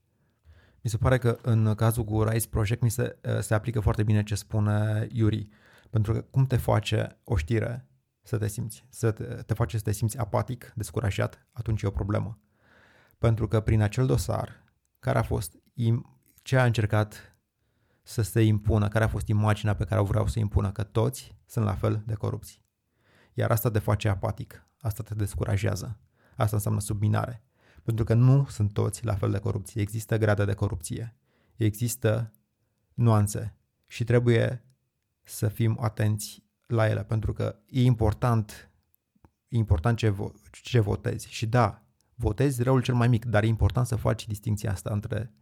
Mi 0.80 0.90
se 0.90 0.96
pare 0.96 1.18
că 1.18 1.38
în 1.42 1.74
cazul 1.74 2.04
cu 2.04 2.22
Rise 2.22 2.48
Project 2.48 2.82
mi 2.82 2.90
se, 2.90 3.18
se 3.40 3.54
aplică 3.54 3.80
foarte 3.80 4.02
bine 4.02 4.22
ce 4.22 4.34
spune 4.34 5.06
Yuri. 5.12 5.48
Pentru 5.90 6.12
că 6.12 6.20
cum 6.20 6.46
te 6.46 6.56
face 6.56 7.20
o 7.24 7.36
știre 7.36 7.88
să 8.22 8.38
te 8.38 8.48
simți, 8.48 8.86
să 8.88 9.10
te, 9.10 9.24
te 9.24 9.54
face 9.54 9.76
să 9.76 9.82
te 9.82 9.92
simți 9.92 10.18
apatic, 10.18 10.72
descurajat, 10.74 11.46
atunci 11.52 11.82
e 11.82 11.86
o 11.86 11.90
problemă. 11.90 12.40
Pentru 13.18 13.48
că 13.48 13.60
prin 13.60 13.80
acel 13.80 14.06
dosar, 14.06 14.64
care 14.98 15.18
a 15.18 15.22
fost, 15.22 15.56
ce 16.42 16.56
a 16.56 16.64
încercat 16.64 17.31
să 18.02 18.22
se 18.22 18.42
impună, 18.42 18.88
care 18.88 19.04
a 19.04 19.08
fost 19.08 19.28
imaginea 19.28 19.74
pe 19.74 19.84
care 19.84 20.00
o 20.00 20.04
vreau 20.04 20.26
să 20.26 20.38
impună, 20.38 20.72
că 20.72 20.82
toți 20.82 21.36
sunt 21.46 21.64
la 21.64 21.74
fel 21.74 22.02
de 22.06 22.14
corupți. 22.14 22.62
Iar 23.34 23.50
asta 23.50 23.70
te 23.70 23.78
face 23.78 24.08
apatic, 24.08 24.66
asta 24.78 25.02
te 25.02 25.14
descurajează, 25.14 25.98
asta 26.36 26.56
înseamnă 26.56 26.80
subminare. 26.80 27.44
Pentru 27.82 28.04
că 28.04 28.14
nu 28.14 28.46
sunt 28.48 28.72
toți 28.72 29.04
la 29.04 29.14
fel 29.14 29.30
de 29.30 29.38
corupție, 29.38 29.80
există 29.80 30.18
grade 30.18 30.44
de 30.44 30.54
corupție, 30.54 31.16
există 31.56 32.32
nuanțe 32.94 33.56
și 33.86 34.04
trebuie 34.04 34.64
să 35.22 35.48
fim 35.48 35.78
atenți 35.80 36.44
la 36.66 36.88
ele, 36.88 37.04
pentru 37.04 37.32
că 37.32 37.56
e 37.66 37.82
important, 37.82 38.70
e 39.48 39.56
important 39.56 39.98
ce, 39.98 40.10
vo- 40.10 40.50
ce 40.50 40.80
votezi. 40.80 41.28
Și 41.28 41.46
da, 41.46 41.82
votezi 42.14 42.62
răul 42.62 42.82
cel 42.82 42.94
mai 42.94 43.08
mic, 43.08 43.24
dar 43.24 43.42
e 43.42 43.46
important 43.46 43.86
să 43.86 43.96
faci 43.96 44.26
distinția 44.26 44.72
asta 44.72 44.92
între 44.92 45.32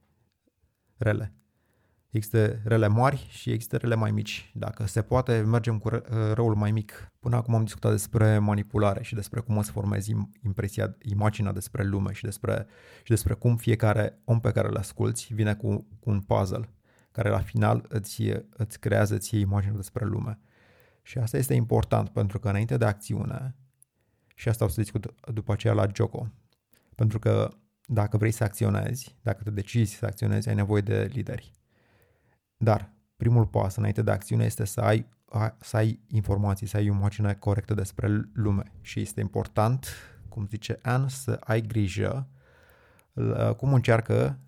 rele. 0.97 1.35
Există 2.11 2.61
rele 2.65 2.87
mari 2.87 3.27
și 3.31 3.51
există 3.51 3.77
rele 3.77 3.95
mai 3.95 4.11
mici. 4.11 4.53
Dacă 4.55 4.87
se 4.87 5.03
poate, 5.03 5.41
mergem 5.41 5.79
cu 5.79 5.89
răul 6.33 6.55
mai 6.55 6.71
mic. 6.71 7.13
Până 7.19 7.37
acum 7.37 7.55
am 7.55 7.65
discutat 7.65 7.91
despre 7.91 8.39
manipulare 8.39 9.03
și 9.03 9.15
despre 9.15 9.41
cum 9.41 9.63
să 9.63 9.71
formezi 9.71 10.13
impresia, 10.45 10.97
imaginea 11.03 11.53
despre 11.53 11.85
lume 11.85 12.13
și 12.13 12.25
despre, 12.25 12.67
și 13.03 13.09
despre 13.09 13.35
cum 13.35 13.57
fiecare 13.57 14.21
om 14.25 14.41
pe 14.41 14.53
care 14.53 14.69
îl 14.69 14.77
asculți 14.77 15.35
vine 15.35 15.55
cu, 15.55 15.87
cu 16.01 16.11
un 16.11 16.21
puzzle 16.21 16.69
care 17.13 17.29
la 17.29 17.41
final 17.41 17.85
îți, 17.89 18.23
îți 18.51 18.81
creează 18.81 19.19
ție 19.19 19.39
imaginea 19.39 19.77
despre 19.77 20.05
lume. 20.05 20.39
Și 21.03 21.19
asta 21.19 21.37
este 21.37 21.55
important 21.55 22.09
pentru 22.09 22.39
că 22.39 22.49
înainte 22.49 22.77
de 22.77 22.85
acțiune, 22.85 23.57
și 24.35 24.49
asta 24.49 24.65
o 24.65 24.69
să 24.69 24.81
discut 24.81 25.15
după 25.33 25.53
aceea 25.53 25.73
la 25.73 25.87
Joko, 25.95 26.33
pentru 26.95 27.19
că 27.19 27.49
dacă 27.87 28.17
vrei 28.17 28.31
să 28.31 28.45
acționezi, 28.45 29.17
dacă 29.23 29.43
te 29.43 29.51
decizi 29.51 29.95
să 29.95 30.07
acționezi, 30.07 30.49
ai 30.49 30.55
nevoie 30.55 30.83
de 30.83 31.11
lideri. 31.13 31.60
Dar 32.63 32.93
primul 33.17 33.47
pas 33.47 33.77
înainte 33.77 34.03
de 34.03 34.11
acțiune 34.11 34.45
este 34.45 34.65
să 34.65 34.81
ai, 34.81 35.07
să 35.61 35.77
ai 35.77 36.01
informații, 36.07 36.67
să 36.67 36.77
ai 36.77 36.91
o 36.91 36.95
imagine 36.95 37.35
corectă 37.35 37.75
despre 37.75 38.31
lume. 38.33 38.73
Și 38.81 39.01
este 39.01 39.21
important, 39.21 39.87
cum 40.29 40.47
zice 40.47 40.79
Anne, 40.83 41.09
să 41.09 41.37
ai 41.41 41.61
grijă 41.61 42.29
cum 43.57 43.75
încearcă 43.75 44.39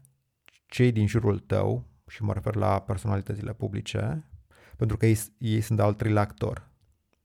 cei 0.67 0.93
din 0.93 1.07
jurul 1.07 1.39
tău, 1.39 1.85
și 2.07 2.23
mă 2.23 2.33
refer 2.33 2.55
la 2.55 2.81
personalitățile 2.81 3.53
publice, 3.53 4.25
pentru 4.77 4.97
că 4.97 5.07
ei, 5.07 5.19
ei 5.39 5.61
sunt 5.61 5.81
al 5.81 5.95
treilea 5.95 6.23
actor 6.23 6.69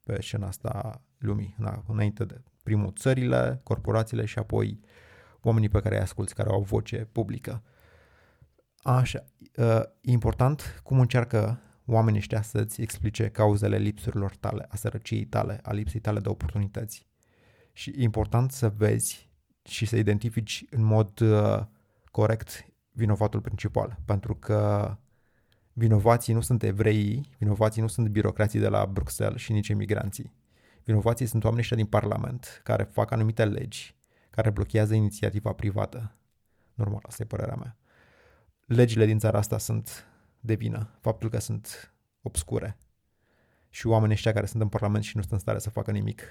pe 0.04 0.22
scena 0.22 0.48
asta 0.48 1.02
lumii, 1.18 1.56
înainte 1.88 2.26
de 2.26 2.42
primul 2.64 2.94
țările, 2.96 3.60
corporațiile 3.64 4.26
și 4.26 4.40
apoi 4.40 4.80
oamenii 5.42 5.70
pe 5.70 5.82
care 5.82 5.96
îi 5.96 6.02
asculți, 6.02 6.36
care 6.36 6.50
au 6.50 6.62
voce 6.62 7.08
publică. 7.12 7.64
Așa, 8.88 9.24
e 10.02 10.12
important 10.12 10.82
cum 10.84 11.00
încearcă 11.00 11.60
oamenii 11.86 12.20
ăștia 12.20 12.42
să-ți 12.42 12.82
explice 12.82 13.30
cauzele 13.30 13.78
lipsurilor 13.78 14.36
tale, 14.36 14.66
a 14.70 14.76
sărăciei 14.76 15.26
tale, 15.26 15.60
a 15.64 15.72
lipsei 15.72 16.00
tale 16.00 16.20
de 16.20 16.30
oportunități. 16.30 17.08
Și 17.74 17.90
e 17.90 18.02
important 18.02 18.52
să 18.52 18.70
vezi 18.70 19.30
și 19.64 19.86
să 19.86 19.96
identifici 19.96 20.66
în 20.70 20.84
mod 20.84 21.20
uh, 21.20 21.64
corect 22.12 22.66
vinovatul 22.92 23.42
principal, 23.42 23.98
pentru 24.06 24.36
că 24.36 24.92
Vinovații 25.74 26.34
nu 26.34 26.42
sunt 26.42 26.64
evreii, 26.64 27.30
vinovații 27.38 27.82
nu 27.82 27.88
sunt 27.88 28.08
birocrații 28.08 28.60
de 28.60 28.68
la 28.68 28.86
Bruxelles 28.86 29.42
și 29.42 29.52
nici 29.52 29.70
emigranții. 29.70 30.34
Vinovații 30.84 31.26
sunt 31.26 31.44
oamenii 31.44 31.64
ăștia 31.64 31.78
din 31.78 31.86
Parlament 31.86 32.62
care 32.64 32.84
fac 32.84 33.12
anumite 33.12 33.46
legi 33.46 33.96
care 34.30 34.50
blochează 34.50 34.94
inițiativa 34.94 35.54
privată. 35.54 36.16
Normal, 36.74 37.04
asta 37.08 37.24
e 37.24 37.26
părerea 37.26 37.56
mea. 37.56 37.78
Legile 38.68 39.06
din 39.06 39.20
țara 39.20 39.38
asta 39.38 39.58
sunt 39.58 40.06
de 40.40 40.54
vină, 40.54 40.90
faptul 41.00 41.30
că 41.30 41.40
sunt 41.40 41.94
obscure. 42.22 42.78
Și 43.70 43.88
oamenii 43.88 44.14
ăștia 44.14 44.34
care 44.34 44.46
sunt 44.46 44.62
în 44.62 44.70
Parlament 44.70 45.04
și 45.04 45.16
nu 45.16 45.22
sunt 45.22 45.34
în 45.34 45.40
stare 45.40 45.60
să 45.60 45.70
facă 45.70 45.92
nimic. 45.92 46.24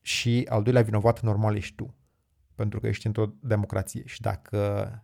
Și 0.00 0.46
al 0.48 0.62
doilea 0.62 0.82
vinovat 0.82 1.20
normal 1.20 1.56
ești 1.56 1.74
tu, 1.74 1.94
pentru 2.54 2.80
că 2.80 2.86
ești 2.86 3.06
într-o 3.06 3.32
democrație 3.40 4.06
și 4.06 4.20
dacă 4.20 5.02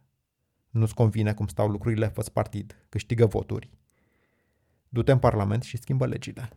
nu-ți 0.70 0.94
convine 0.94 1.34
cum 1.34 1.46
stau 1.46 1.68
lucrurile, 1.68 2.06
fă 2.08 2.22
partid, 2.32 2.84
câștigă 2.88 3.26
voturi. 3.26 3.70
Du-te 4.88 5.12
în 5.12 5.18
Parlament 5.18 5.62
și 5.62 5.76
schimbă 5.76 6.06
legile. 6.06 6.50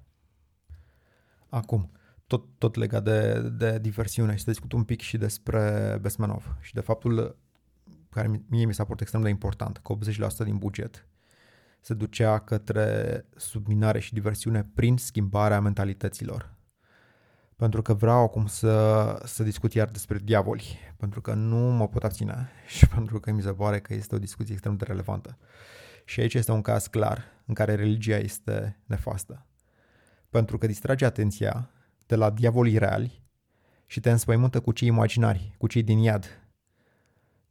Acum, 1.49 1.91
tot, 2.27 2.45
tot 2.57 2.75
legat 2.75 3.03
de, 3.03 3.49
de 3.49 3.79
diversiune 3.79 4.35
și 4.35 4.43
să 4.43 4.51
discut 4.51 4.71
un 4.71 4.83
pic 4.83 5.01
și 5.01 5.17
despre 5.17 5.97
Besmenov 6.01 6.57
și 6.61 6.73
de 6.73 6.81
faptul 6.81 7.39
care 8.11 8.43
mie 8.47 8.65
mi 8.65 8.73
s-a 8.73 8.83
părut 8.83 9.01
extrem 9.01 9.21
de 9.21 9.29
important, 9.29 9.77
că 9.77 9.95
80% 10.41 10.43
din 10.43 10.57
buget 10.57 11.05
se 11.81 11.93
ducea 11.93 12.39
către 12.39 13.25
subminare 13.35 13.99
și 13.99 14.13
diversiune 14.13 14.69
prin 14.73 14.97
schimbarea 14.97 15.59
mentalităților. 15.59 16.59
pentru 17.55 17.81
că 17.81 17.93
vreau 17.93 18.23
acum 18.23 18.47
să, 18.47 19.21
să 19.25 19.43
discut 19.43 19.73
iar 19.73 19.87
despre 19.87 20.17
diavoli, 20.23 20.79
pentru 20.97 21.21
că 21.21 21.33
nu 21.33 21.57
mă 21.57 21.87
pot 21.87 22.03
abține 22.03 22.49
și 22.77 22.87
pentru 22.87 23.19
că 23.19 23.31
mi 23.31 23.41
se 23.41 23.53
pare 23.53 23.79
că 23.79 23.93
este 23.93 24.15
o 24.15 24.19
discuție 24.19 24.53
extrem 24.53 24.75
de 24.75 24.85
relevantă. 24.87 25.37
Și 26.05 26.19
aici 26.19 26.33
este 26.33 26.51
un 26.51 26.61
caz 26.61 26.87
clar 26.87 27.23
în 27.45 27.53
care 27.53 27.75
religia 27.75 28.17
este 28.17 28.79
nefastă. 28.85 29.45
Pentru 30.29 30.57
că 30.57 30.67
distrage 30.67 31.05
atenția 31.05 31.69
de 32.05 32.15
la 32.15 32.29
diavolii 32.29 32.77
reali 32.77 33.23
și 33.85 33.99
te 33.99 34.11
înspăimântă 34.11 34.59
cu 34.59 34.71
cei 34.71 34.87
imaginari, 34.87 35.55
cu 35.57 35.67
cei 35.67 35.83
din 35.83 35.97
iad. 35.97 36.40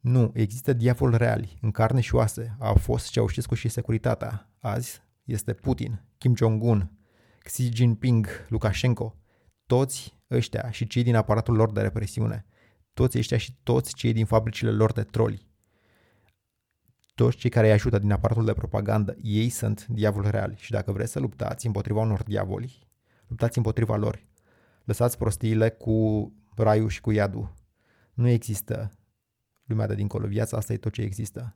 Nu, 0.01 0.31
există 0.33 0.73
diavoli 0.73 1.17
reali, 1.17 1.57
în 1.61 1.71
carne 1.71 2.01
și 2.01 2.15
oase. 2.15 2.55
A 2.59 2.73
fost 2.73 3.09
Ceaușescu 3.09 3.55
și 3.55 3.69
securitatea. 3.69 4.49
Azi 4.59 5.01
este 5.23 5.53
Putin, 5.53 6.01
Kim 6.17 6.35
Jong-un, 6.35 6.91
Xi 7.43 7.69
Jinping, 7.73 8.27
Lukashenko, 8.49 9.15
toți 9.65 10.17
ăștia 10.31 10.71
și 10.71 10.87
cei 10.87 11.03
din 11.03 11.15
aparatul 11.15 11.55
lor 11.55 11.71
de 11.71 11.81
represiune, 11.81 12.45
toți 12.93 13.17
ăștia 13.17 13.37
și 13.37 13.57
toți 13.63 13.93
cei 13.93 14.13
din 14.13 14.25
fabricile 14.25 14.71
lor 14.71 14.91
de 14.91 15.03
troli, 15.03 15.47
toți 17.15 17.37
cei 17.37 17.49
care 17.49 17.67
îi 17.67 17.73
ajută 17.73 17.99
din 17.99 18.11
aparatul 18.11 18.45
de 18.45 18.53
propagandă, 18.53 19.15
ei 19.21 19.49
sunt 19.49 19.85
diavoli 19.87 20.29
reali 20.29 20.55
și 20.57 20.71
dacă 20.71 20.91
vreți 20.91 21.11
să 21.11 21.19
luptați 21.19 21.65
împotriva 21.65 21.99
unor 21.99 22.23
diavoli, 22.23 22.87
luptați 23.27 23.57
împotriva 23.57 23.95
lor. 23.95 24.25
Lăsați 24.83 25.17
prostiile 25.17 25.69
cu 25.69 26.31
raiul 26.55 26.89
și 26.89 27.01
cu 27.01 27.11
iadul. 27.11 27.53
Nu 28.13 28.27
există 28.27 28.91
lumea 29.71 29.87
de 29.87 29.95
dincolo. 29.95 30.27
Viața 30.27 30.57
asta 30.57 30.73
e 30.73 30.77
tot 30.77 30.93
ce 30.93 31.01
există. 31.01 31.55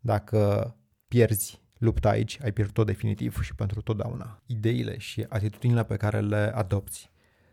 Dacă 0.00 0.74
pierzi 1.08 1.60
lupta 1.78 2.08
aici, 2.08 2.38
ai 2.42 2.52
pierdut-o 2.52 2.84
definitiv 2.84 3.42
și 3.42 3.54
pentru 3.54 3.80
totdeauna. 3.80 4.42
Ideile 4.46 4.98
și 4.98 5.26
atitudinile 5.28 5.84
pe 5.84 5.96
care 5.96 6.20
le 6.20 6.52
adopți 6.54 7.10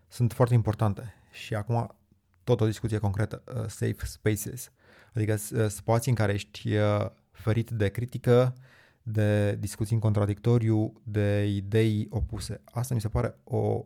sunt 0.07 0.33
foarte 0.33 0.53
importante 0.53 1.13
și 1.31 1.55
acum 1.55 1.95
tot 2.43 2.61
o 2.61 2.65
discuție 2.65 2.97
concretă, 2.97 3.43
uh, 3.47 3.65
safe 3.67 4.05
spaces, 4.05 4.71
adică 5.13 5.33
uh, 5.33 5.67
spații 5.67 6.11
în 6.11 6.17
care 6.17 6.33
ești 6.33 6.75
uh, 6.75 7.05
ferit 7.31 7.69
de 7.69 7.89
critică, 7.89 8.55
de 9.03 9.55
discuții 9.55 9.95
în 9.95 10.01
contradictoriu, 10.01 11.01
de 11.03 11.45
idei 11.45 12.07
opuse. 12.09 12.61
Asta 12.65 12.93
mi 12.93 13.01
se 13.01 13.09
pare 13.09 13.35
o, 13.43 13.85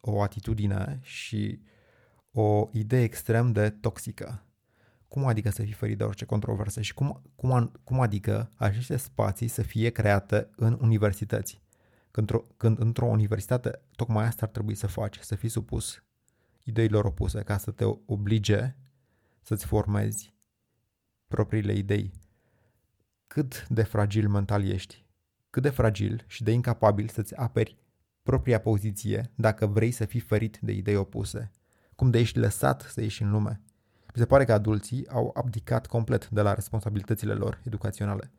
o 0.00 0.22
atitudine 0.22 0.98
și 1.02 1.60
o 2.32 2.68
idee 2.72 3.02
extrem 3.02 3.52
de 3.52 3.70
toxică. 3.70 4.42
Cum 5.08 5.26
adică 5.26 5.50
să 5.50 5.62
fii 5.62 5.72
ferit 5.72 5.98
de 5.98 6.04
orice 6.04 6.24
controversă 6.24 6.80
și 6.80 6.94
cum, 6.94 7.22
cum, 7.36 7.72
cum 7.84 8.00
adică 8.00 8.50
aceste 8.54 8.96
spații 8.96 9.48
să 9.48 9.62
fie 9.62 9.90
create 9.90 10.50
în 10.56 10.78
universități? 10.80 11.62
Când, 12.10 12.30
când 12.56 12.78
într-o 12.78 13.06
universitate 13.06 13.80
tocmai 13.96 14.24
asta 14.24 14.44
ar 14.44 14.50
trebui 14.50 14.74
să 14.74 14.86
faci, 14.86 15.18
să 15.18 15.34
fii 15.34 15.48
supus 15.48 16.02
ideilor 16.68 17.04
opuse, 17.04 17.42
ca 17.42 17.56
să 17.56 17.70
te 17.70 17.84
oblige 18.06 18.76
să-ți 19.42 19.66
formezi 19.66 20.34
propriile 21.26 21.72
idei. 21.72 22.12
Cât 23.26 23.66
de 23.68 23.82
fragil 23.82 24.28
mental 24.28 24.64
ești, 24.64 25.06
cât 25.50 25.62
de 25.62 25.70
fragil 25.70 26.24
și 26.26 26.42
de 26.42 26.50
incapabil 26.50 27.08
să-ți 27.08 27.36
aperi 27.36 27.78
propria 28.22 28.60
poziție 28.60 29.30
dacă 29.34 29.66
vrei 29.66 29.90
să 29.90 30.04
fii 30.04 30.20
ferit 30.20 30.58
de 30.62 30.72
idei 30.72 30.96
opuse, 30.96 31.50
cum 31.94 32.10
de 32.10 32.18
ești 32.18 32.38
lăsat 32.38 32.80
să 32.80 33.00
ieși 33.00 33.22
în 33.22 33.30
lume. 33.30 33.60
Mi 34.18 34.24
se 34.24 34.30
pare 34.30 34.44
că 34.44 34.52
adulții 34.52 35.08
au 35.08 35.30
abdicat 35.34 35.86
complet 35.86 36.28
de 36.28 36.40
la 36.40 36.54
responsabilitățile 36.54 37.32
lor 37.32 37.60
educaționale. 37.64 38.30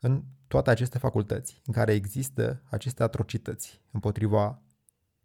În 0.00 0.22
toate 0.46 0.70
aceste 0.70 0.98
facultăți 0.98 1.60
în 1.66 1.72
care 1.72 1.92
există 1.92 2.62
aceste 2.70 3.02
atrocități 3.02 3.80
împotriva 3.90 4.62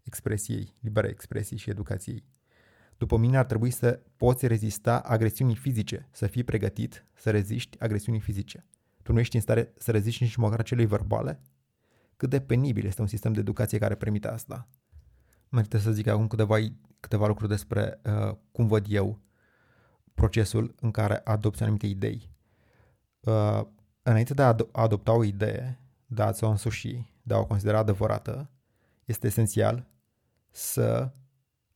expresiei, 0.03 0.75
liberă 0.79 1.07
expresii 1.07 1.57
și 1.57 1.69
educației. 1.69 2.25
După 2.97 3.17
mine 3.17 3.37
ar 3.37 3.45
trebui 3.45 3.69
să 3.69 3.99
poți 4.17 4.47
rezista 4.47 4.99
agresiunii 4.99 5.55
fizice, 5.55 6.07
să 6.11 6.27
fii 6.27 6.43
pregătit 6.43 7.05
să 7.13 7.31
reziști 7.31 7.79
agresiunii 7.79 8.21
fizice. 8.21 8.65
Tu 9.03 9.13
nu 9.13 9.19
ești 9.19 9.35
în 9.35 9.41
stare 9.41 9.73
să 9.77 9.91
reziști 9.91 10.23
nici 10.23 10.35
măcar 10.35 10.63
celei 10.63 10.85
verbale? 10.85 11.41
Cât 12.17 12.29
de 12.29 12.41
penibil 12.41 12.85
este 12.85 13.01
un 13.01 13.07
sistem 13.07 13.33
de 13.33 13.39
educație 13.39 13.77
care 13.77 13.95
permite 13.95 14.27
asta? 14.27 14.67
Merită 15.49 15.77
să 15.77 15.91
zic 15.91 16.07
acum 16.07 16.27
câteva, 16.27 16.57
câteva 16.99 17.27
lucruri 17.27 17.49
despre 17.51 17.99
uh, 18.03 18.35
cum 18.51 18.67
văd 18.67 18.85
eu 18.89 19.21
procesul 20.13 20.75
în 20.79 20.91
care 20.91 21.21
adopți 21.23 21.63
anumite 21.63 21.87
idei. 21.87 22.29
Uh, 23.19 23.61
înainte 24.03 24.33
de 24.33 24.41
a 24.41 24.53
ad- 24.53 24.71
adopta 24.71 25.11
o 25.11 25.23
idee, 25.23 25.79
de 26.05 26.21
a-ți 26.21 26.43
o 26.43 26.49
însuși, 26.49 27.05
de 27.21 27.33
a 27.33 27.37
o 27.37 27.45
considera 27.45 27.77
adevărată, 27.77 28.49
este 29.05 29.27
esențial 29.27 29.87
să 30.51 31.11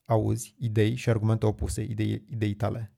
auzi 0.06 0.56
idei 0.58 0.96
și 0.96 1.10
argumente 1.10 1.46
opuse 1.46 1.82
idei, 1.82 2.26
idei 2.30 2.54
tale. 2.54 2.92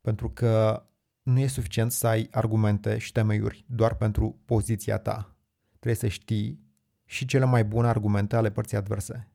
Pentru 0.00 0.30
că 0.30 0.86
nu 1.22 1.38
e 1.38 1.46
suficient 1.46 1.92
să 1.92 2.06
ai 2.06 2.28
argumente 2.30 2.98
și 2.98 3.12
temeiuri 3.12 3.64
doar 3.68 3.94
pentru 3.94 4.40
poziția 4.44 4.98
ta. 4.98 5.36
Trebuie 5.70 5.94
să 5.94 6.08
știi 6.08 6.60
și 7.04 7.24
cele 7.24 7.44
mai 7.44 7.64
bune 7.64 7.88
argumente 7.88 8.36
ale 8.36 8.50
părții 8.50 8.76
adverse. 8.76 9.28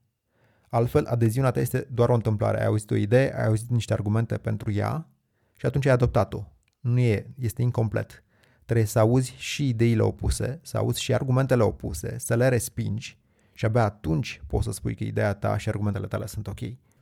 Altfel, 0.70 1.06
adeziunea 1.06 1.52
ta 1.52 1.60
este 1.60 1.88
doar 1.92 2.10
o 2.10 2.14
întâmplare. 2.14 2.60
Ai 2.60 2.66
auzit 2.66 2.92
o 2.92 2.96
idee, 2.96 3.38
ai 3.38 3.46
auzit 3.46 3.70
niște 3.70 3.94
argumente 3.94 4.38
pentru 4.38 4.72
ea 4.72 5.10
și 5.58 5.66
atunci 5.66 5.86
ai 5.86 5.94
adoptat-o. 5.94 6.44
Nu 6.80 7.00
e, 7.00 7.34
este 7.40 7.62
incomplet. 7.62 8.24
Trebuie 8.66 8.86
să 8.86 9.00
auzi 9.00 9.34
și 9.38 9.68
ideile 9.68 10.02
opuse, 10.02 10.60
să 10.64 10.78
auzi 10.78 11.02
și 11.02 11.14
argumentele 11.14 11.64
opuse, 11.64 12.18
să 12.18 12.36
le 12.36 12.48
respingi 12.48 13.18
și 13.54 13.66
abia 13.66 13.84
atunci 13.84 14.42
poți 14.48 14.66
să 14.66 14.72
spui 14.72 14.96
că 14.96 15.04
ideea 15.04 15.34
ta 15.34 15.58
și 15.58 15.70
argumentele 15.70 16.08
tale 16.08 16.26
sunt 16.26 16.48
ok. 16.48 16.60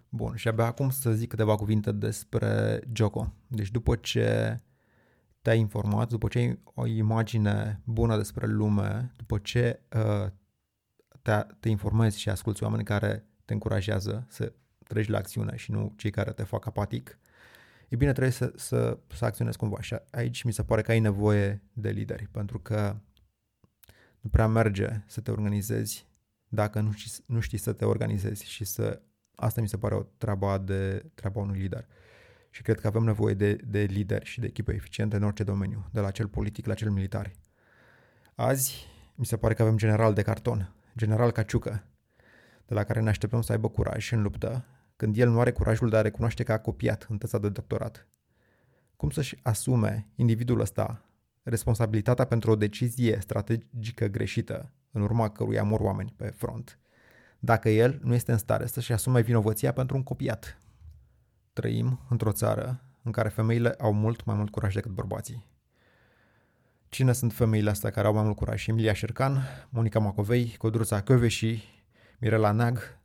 Bun, 0.10 0.36
și 0.36 0.48
abia 0.48 0.66
acum 0.66 0.90
să 0.90 1.12
zic 1.12 1.30
câteva 1.30 1.56
cuvinte 1.56 1.92
despre 1.92 2.82
Joko. 2.94 3.34
Deci 3.48 3.72
după 3.72 3.96
ce 3.96 4.60
te-ai 5.42 5.60
informat, 5.60 6.10
după 6.10 6.28
ce 6.28 6.40
ai 6.40 6.60
o 6.64 6.86
imagine 6.86 7.82
bună 7.84 8.18
despre 8.18 8.48
lume, 8.48 9.12
după 9.16 9.38
ce 9.38 9.80
uh, 9.96 10.32
te, 11.22 11.46
te 11.60 11.70
informezi 11.70 12.20
și 12.20 12.30
asculți 12.30 12.64
oameni 12.64 12.84
care 12.84 13.26
te 13.46 13.54
încurajează 13.54 14.26
să 14.30 14.54
treci 14.88 15.08
la 15.08 15.18
acțiune 15.18 15.56
și 15.56 15.72
nu 15.72 15.94
cei 15.98 16.12
care 16.12 16.32
te 16.32 16.44
fac 16.44 16.66
apatic, 16.66 17.20
e 17.96 17.98
bine, 17.98 18.12
trebuie 18.12 18.34
să, 18.34 18.52
să, 18.56 18.98
să 19.14 19.26
acționezi 19.26 19.58
cumva. 19.58 19.82
Și 19.82 19.96
aici 20.12 20.44
mi 20.44 20.54
se 20.54 20.64
pare 20.64 20.82
că 20.82 20.92
ai 20.92 21.00
nevoie 21.00 21.62
de 21.74 21.90
lideri, 21.90 22.28
pentru 22.32 22.60
că 22.60 22.96
nu 24.20 24.30
prea 24.30 24.48
merge 24.48 25.04
să 25.06 25.22
te 25.22 25.32
organizezi 25.32 26.08
dacă 26.48 26.80
nu 26.80 26.92
știi, 26.92 27.24
nu 27.26 27.40
știi 27.40 27.58
să 27.58 27.74
te 27.74 27.86
organizezi 27.86 28.46
și 28.46 28.64
să... 28.64 29.02
Asta 29.36 29.62
mi 29.62 29.68
se 29.68 29.78
pare 29.78 29.96
o 29.96 30.04
treabă 30.18 30.58
de 30.58 31.06
treaba 31.14 31.40
unui 31.40 31.60
lider. 31.60 31.88
Și 32.50 32.62
cred 32.62 32.80
că 32.80 32.88
avem 32.88 33.04
nevoie 33.04 33.34
de, 33.34 33.54
de 33.54 33.82
lideri 33.82 34.26
și 34.26 34.40
de 34.40 34.46
echipe 34.46 34.74
eficiente 34.74 35.16
în 35.16 35.24
orice 35.24 35.44
domeniu, 35.44 35.90
de 35.92 36.00
la 36.00 36.12
cel 36.12 36.28
politic 36.28 36.66
la 36.66 36.74
cel 36.74 36.90
militar. 36.90 37.32
Azi 38.36 38.88
mi 39.16 39.26
se 39.26 39.38
pare 39.38 39.54
că 39.54 39.62
avem 39.62 39.78
general 39.78 40.14
de 40.14 40.22
carton, 40.22 40.76
general 40.98 41.32
Caciucă, 41.32 41.84
de 42.66 42.74
la 42.74 42.84
care 42.84 43.00
ne 43.02 43.10
așteptăm 43.10 43.42
să 43.42 43.52
aibă 43.52 43.70
curaj 43.70 44.12
în 44.12 44.22
luptă 44.22 44.66
când 44.96 45.18
el 45.18 45.30
nu 45.30 45.40
are 45.40 45.52
curajul 45.52 45.90
de 45.90 45.98
a 45.98 46.02
recunoaște 46.02 46.44
că 46.44 46.52
a 46.52 46.60
copiat 46.60 47.06
în 47.10 47.18
teza 47.18 47.38
de 47.38 47.50
doctorat? 47.50 48.08
Cum 48.96 49.10
să-și 49.10 49.40
asume 49.42 50.10
individul 50.16 50.60
ăsta 50.60 51.06
responsabilitatea 51.44 52.26
pentru 52.26 52.52
o 52.52 52.56
decizie 52.56 53.20
strategică 53.20 54.06
greșită, 54.06 54.72
în 54.92 55.02
urma 55.02 55.30
căruia 55.30 55.64
mor 55.64 55.80
oameni 55.80 56.14
pe 56.18 56.28
front, 56.28 56.80
dacă 57.40 57.70
el 57.70 58.00
nu 58.04 58.14
este 58.14 58.32
în 58.32 58.38
stare 58.38 58.66
să-și 58.66 58.92
asume 58.92 59.22
vinovăția 59.22 59.72
pentru 59.72 59.96
un 59.96 60.04
copiat? 60.04 60.58
Trăim 61.54 62.06
într-o 62.10 62.32
țară 62.32 62.82
în 63.04 63.12
care 63.12 63.30
femeile 63.30 63.70
au 63.70 63.94
mult 63.94 64.26
mai 64.26 64.36
mult 64.36 64.50
curaj 64.50 64.74
decât 64.74 64.92
bărbații. 64.92 65.48
Cine 66.90 67.14
sunt 67.14 67.34
femeile 67.34 67.70
astea 67.70 67.90
care 67.90 68.08
au 68.08 68.14
mai 68.14 68.24
mult 68.24 68.36
curaj? 68.36 68.68
Emilia 68.68 68.94
Șercan, 68.94 69.38
Monica 69.70 70.00
Macovei, 70.00 70.56
Codruța 70.58 71.04
și 71.28 71.64
Mirela 72.20 72.52
Neag. 72.52 73.00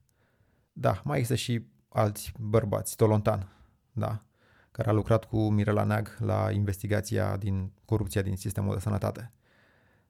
Da, 0.73 1.01
mai 1.05 1.19
există 1.19 1.37
și 1.37 1.67
alți 1.93 2.33
bărbați, 2.39 2.97
Tolontan, 2.97 3.53
da, 3.93 4.23
care 4.71 4.89
a 4.89 4.93
lucrat 4.93 5.25
cu 5.25 5.51
Mirela 5.51 5.85
Neag 5.85 6.17
la 6.19 6.51
investigația 6.51 7.37
din 7.37 7.73
corupția 7.85 8.23
din 8.23 8.37
sistemul 8.37 8.75
de 8.75 8.81
sănătate. 8.81 9.33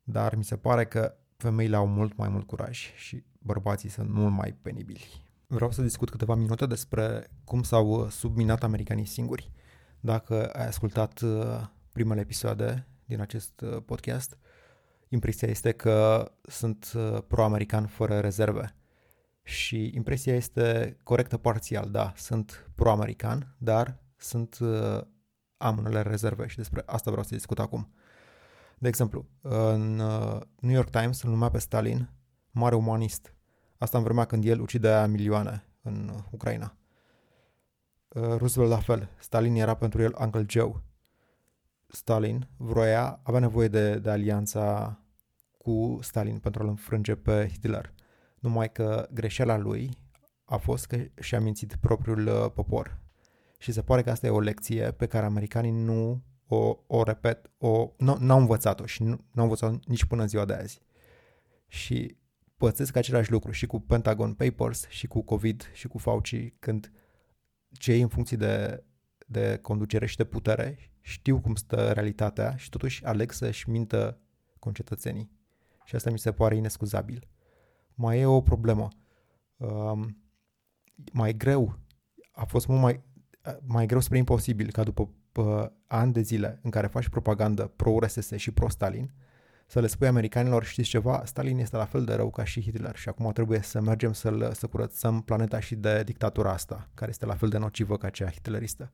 Dar 0.02 0.34
mi 0.34 0.44
se 0.44 0.56
pare 0.56 0.84
că 0.86 1.14
femeile 1.36 1.76
au 1.76 1.86
mult 1.86 2.16
mai 2.16 2.28
mult 2.28 2.46
curaj 2.46 2.92
și 2.96 3.24
bărbații 3.38 3.88
sunt 3.88 4.10
mult 4.10 4.32
mai 4.32 4.52
penibili. 4.62 5.28
Vreau 5.46 5.70
să 5.70 5.82
discut 5.82 6.10
câteva 6.10 6.34
minute 6.34 6.66
despre 6.66 7.30
cum 7.44 7.62
s-au 7.62 8.08
subminat 8.08 8.62
americanii 8.62 9.04
singuri. 9.04 9.50
Dacă 10.00 10.46
ai 10.46 10.66
ascultat 10.66 11.20
uh, 11.20 11.66
primele 11.92 12.20
episoade 12.20 12.86
din 13.04 13.20
acest 13.20 13.60
uh, 13.60 13.82
podcast, 13.86 14.38
impresia 15.08 15.48
este 15.48 15.72
că 15.72 16.30
sunt 16.42 16.92
uh, 16.94 17.18
pro-american 17.26 17.86
fără 17.86 18.18
rezerve 18.18 18.74
și 19.50 19.90
impresia 19.94 20.34
este 20.34 20.96
corectă 21.02 21.36
parțial, 21.36 21.90
da, 21.90 22.12
sunt 22.16 22.70
pro-american, 22.74 23.54
dar 23.58 23.98
sunt, 24.16 24.58
uh, 24.60 25.00
am 25.56 25.78
unele 25.78 26.02
rezerve 26.02 26.46
și 26.46 26.56
despre 26.56 26.82
asta 26.86 27.10
vreau 27.10 27.24
să 27.26 27.34
discut 27.34 27.58
acum. 27.58 27.92
De 28.78 28.88
exemplu, 28.88 29.26
în 29.40 29.98
uh, 29.98 30.40
New 30.60 30.74
York 30.74 30.90
Times 30.90 31.22
îl 31.22 31.30
numea 31.30 31.50
pe 31.50 31.58
Stalin 31.58 32.10
mare 32.50 32.74
umanist. 32.74 33.34
Asta 33.78 33.98
în 33.98 34.04
vremea 34.04 34.24
când 34.24 34.44
el 34.44 34.60
ucidea 34.60 35.06
milioane 35.06 35.64
în 35.82 36.10
Ucraina. 36.30 36.76
Uh, 38.08 38.22
Roosevelt 38.22 38.70
la 38.70 38.78
fel. 38.78 39.08
Stalin 39.18 39.54
era 39.54 39.74
pentru 39.74 40.02
el 40.02 40.16
Uncle 40.20 40.44
Joe. 40.48 40.82
Stalin 41.86 42.48
vroia, 42.56 43.20
avea 43.22 43.40
nevoie 43.40 43.68
de, 43.68 43.98
de 43.98 44.10
alianța 44.10 44.98
cu 45.58 45.98
Stalin 46.02 46.38
pentru 46.38 46.62
a-l 46.62 46.68
înfrânge 46.68 47.14
pe 47.14 47.48
Hitler. 47.52 47.92
Numai 48.40 48.72
că 48.72 49.08
greșeala 49.12 49.56
lui 49.56 49.90
a 50.44 50.56
fost 50.56 50.86
că 50.86 50.96
și-a 51.20 51.40
mințit 51.40 51.76
propriul 51.80 52.26
uh, 52.26 52.50
popor. 52.54 52.98
Și 53.58 53.72
se 53.72 53.82
pare 53.82 54.02
că 54.02 54.10
asta 54.10 54.26
e 54.26 54.30
o 54.30 54.40
lecție 54.40 54.90
pe 54.90 55.06
care 55.06 55.26
americanii 55.26 55.70
nu 55.70 56.22
o, 56.46 56.78
o 56.86 57.02
repet, 57.02 57.50
o, 57.58 57.90
nu, 57.98 58.16
n-au 58.20 58.38
învățat-o 58.38 58.86
și 58.86 59.02
nu, 59.02 59.08
nu 59.08 59.18
au 59.34 59.42
învățat 59.42 59.84
nici 59.84 60.04
până 60.04 60.22
în 60.22 60.28
ziua 60.28 60.44
de 60.44 60.52
azi. 60.52 60.80
Și 61.66 62.16
pățesc 62.56 62.96
același 62.96 63.30
lucru 63.30 63.50
și 63.50 63.66
cu 63.66 63.80
Pentagon 63.80 64.34
Papers 64.34 64.88
și 64.88 65.06
cu 65.06 65.22
COVID 65.22 65.70
și 65.72 65.88
cu 65.88 65.98
Fauci 65.98 66.52
când 66.58 66.92
cei 67.70 68.00
în 68.00 68.08
funcție 68.08 68.36
de, 68.36 68.84
de 69.26 69.58
conducere 69.62 70.06
și 70.06 70.16
de 70.16 70.24
putere 70.24 70.90
știu 71.00 71.40
cum 71.40 71.54
stă 71.54 71.92
realitatea 71.92 72.56
și 72.56 72.68
totuși 72.68 73.04
aleg 73.04 73.32
să-și 73.32 73.68
mintă 73.68 74.18
concetățenii. 74.58 75.30
Și 75.84 75.94
asta 75.94 76.10
mi 76.10 76.18
se 76.18 76.32
pare 76.32 76.56
inescuzabil. 76.56 77.28
Mai 78.00 78.20
e 78.20 78.26
o 78.26 78.40
problemă. 78.40 78.88
Um, 79.56 80.16
mai 81.12 81.36
greu, 81.36 81.78
a 82.32 82.44
fost 82.44 82.66
mult 82.66 82.80
mai, 82.80 83.02
mai 83.62 83.86
greu 83.86 84.00
spre 84.00 84.18
imposibil 84.18 84.70
ca 84.70 84.82
după 84.82 85.08
uh, 85.34 85.66
ani 85.86 86.12
de 86.12 86.20
zile 86.20 86.58
în 86.62 86.70
care 86.70 86.86
faci 86.86 87.08
propagandă 87.08 87.66
pro-RSS 87.66 88.32
și 88.36 88.50
pro-Stalin, 88.50 89.12
să 89.66 89.80
le 89.80 89.86
spui 89.86 90.06
americanilor, 90.06 90.64
știți 90.64 90.88
ceva, 90.88 91.22
Stalin 91.24 91.58
este 91.58 91.76
la 91.76 91.84
fel 91.84 92.04
de 92.04 92.14
rău 92.14 92.30
ca 92.30 92.44
și 92.44 92.62
Hitler 92.62 92.96
și 92.96 93.08
acum 93.08 93.32
trebuie 93.32 93.62
să 93.62 93.80
mergem 93.80 94.12
să 94.12 94.50
să 94.54 94.66
curățăm 94.66 95.22
planeta 95.22 95.60
și 95.60 95.74
de 95.76 96.02
dictatura 96.02 96.52
asta, 96.52 96.90
care 96.94 97.10
este 97.10 97.26
la 97.26 97.34
fel 97.34 97.48
de 97.48 97.58
nocivă 97.58 97.96
ca 97.96 98.10
cea 98.10 98.30
hitleristă. 98.30 98.92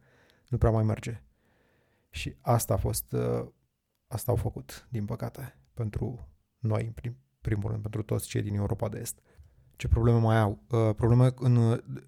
Nu 0.49 0.59
prea 0.59 0.71
mai 0.71 0.83
merge. 0.83 1.23
Și 2.11 2.37
asta 2.41 2.75
a 2.75 2.77
fost, 2.77 3.13
uh, 3.13 3.47
asta 4.07 4.31
au 4.31 4.37
făcut, 4.37 4.87
din 4.91 5.05
păcate, 5.05 5.59
pentru 5.75 6.29
noi, 6.59 6.85
în 6.85 6.93
prim, 6.93 7.17
primul 7.49 7.71
rând, 7.71 7.83
pentru 7.83 8.03
toți 8.03 8.29
cei 8.29 8.43
din 8.43 8.55
Europa 8.55 8.89
de 8.89 8.99
Est. 8.99 9.19
Ce 9.77 9.89
probleme 9.89 10.19
mai 10.19 10.39
au? 10.39 10.63
Uh, 10.71 10.95
probleme 10.97 11.33
în, 11.37 11.57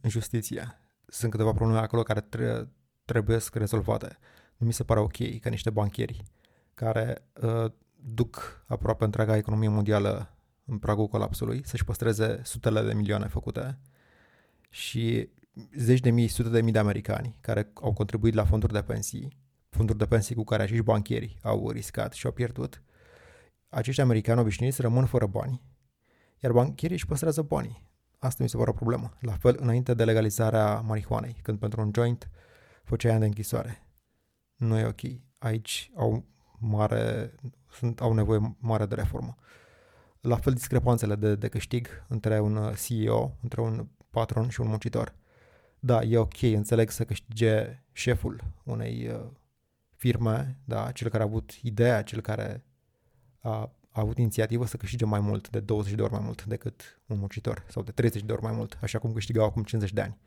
în 0.00 0.10
justiție. 0.10 0.80
Sunt 1.06 1.30
câteva 1.30 1.52
probleme 1.52 1.80
acolo 1.80 2.02
care 2.02 2.20
tre- 2.20 2.68
trebuie 3.04 3.38
rezolvate. 3.52 4.18
Nu 4.56 4.66
mi 4.66 4.72
se 4.72 4.84
pare 4.84 5.00
ok 5.00 5.40
că 5.40 5.48
niște 5.48 5.70
banchieri 5.70 6.22
care 6.74 7.28
uh, 7.42 7.70
duc 7.94 8.64
aproape 8.66 9.04
întreaga 9.04 9.36
economie 9.36 9.68
mondială 9.68 10.36
în 10.64 10.78
pragul 10.78 11.06
colapsului, 11.06 11.62
să-și 11.64 11.84
păstreze 11.84 12.40
sutele 12.44 12.82
de 12.82 12.94
milioane 12.94 13.26
făcute 13.26 13.78
și 14.70 15.28
zeci 15.76 16.00
de 16.00 16.10
mii, 16.10 16.28
sute 16.28 16.48
de 16.48 16.60
mii 16.60 16.72
de 16.72 16.78
americani 16.78 17.36
care 17.40 17.70
au 17.74 17.92
contribuit 17.92 18.34
la 18.34 18.44
fonduri 18.44 18.72
de 18.72 18.82
pensii, 18.82 19.38
fonduri 19.68 19.98
de 19.98 20.06
pensii 20.06 20.34
cu 20.34 20.44
care 20.44 20.62
acești 20.62 20.82
banchieri 20.82 21.38
au 21.42 21.70
riscat 21.70 22.12
și 22.12 22.26
au 22.26 22.32
pierdut, 22.32 22.82
acești 23.68 24.00
americani 24.00 24.40
obișnuiți 24.40 24.80
rămân 24.80 25.06
fără 25.06 25.26
bani, 25.26 25.62
iar 26.38 26.52
banchierii 26.52 26.96
își 26.96 27.06
păstrează 27.06 27.42
banii. 27.42 27.86
Asta 28.18 28.42
mi 28.42 28.48
se 28.48 28.56
pare 28.56 28.70
o 28.70 28.72
problemă. 28.72 29.16
La 29.20 29.32
fel 29.32 29.56
înainte 29.60 29.94
de 29.94 30.04
legalizarea 30.04 30.80
marihuanei, 30.80 31.38
când 31.42 31.58
pentru 31.58 31.80
un 31.80 31.90
joint 31.94 32.30
făceai 32.84 33.10
ani 33.10 33.20
de 33.20 33.26
închisoare. 33.26 33.86
Nu 34.56 34.78
e 34.78 34.84
ok. 34.84 35.00
Aici 35.38 35.90
au 35.94 36.24
mare, 36.58 37.34
sunt, 37.70 38.00
au 38.00 38.12
nevoie 38.12 38.56
mare 38.58 38.86
de 38.86 38.94
reformă. 38.94 39.34
La 40.20 40.36
fel 40.36 40.52
discrepanțele 40.52 41.14
de, 41.14 41.34
de 41.34 41.48
câștig 41.48 41.88
între 42.08 42.40
un 42.40 42.72
CEO, 42.86 43.36
între 43.42 43.60
un 43.60 43.88
patron 44.10 44.48
și 44.48 44.60
un 44.60 44.68
muncitor. 44.68 45.14
Da, 45.78 46.02
e 46.02 46.18
ok, 46.18 46.42
înțeleg 46.42 46.90
să 46.90 47.04
câștige 47.04 47.84
șeful 47.92 48.44
unei 48.64 49.08
uh, 49.08 49.30
firme, 49.96 50.60
da, 50.64 50.90
cel 50.92 51.08
care 51.08 51.22
a 51.22 51.26
avut 51.26 51.52
ideea, 51.62 52.02
cel 52.02 52.20
care 52.20 52.64
a, 53.48 53.72
a 53.90 54.00
avut 54.00 54.18
inițiativă 54.18 54.66
să 54.66 54.76
câștige 54.76 55.04
mai 55.04 55.20
mult, 55.20 55.50
de 55.50 55.60
20 55.60 55.94
de 55.94 56.02
ori 56.02 56.12
mai 56.12 56.22
mult 56.24 56.44
decât 56.44 57.00
un 57.06 57.18
muncitor, 57.18 57.64
sau 57.68 57.82
de 57.82 57.90
30 57.90 58.22
de 58.22 58.32
ori 58.32 58.42
mai 58.42 58.52
mult, 58.52 58.78
așa 58.82 58.98
cum 58.98 59.12
câștigau 59.12 59.44
acum 59.46 59.62
50 59.62 59.92
de 59.92 60.00
ani, 60.00 60.18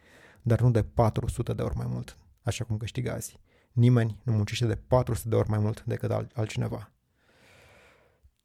dar 0.41 0.61
nu 0.61 0.71
de 0.71 0.83
400 0.83 1.53
de 1.53 1.61
ori 1.61 1.77
mai 1.77 1.87
mult, 1.89 2.17
așa 2.41 2.63
cum 2.63 2.77
câștigă 2.77 3.11
azi. 3.11 3.39
Nimeni 3.71 4.21
nu 4.23 4.33
muncește 4.33 4.65
de 4.65 4.75
400 4.75 5.29
de 5.29 5.35
ori 5.35 5.49
mai 5.49 5.59
mult 5.59 5.83
decât 5.83 6.11
altcineva. 6.33 6.91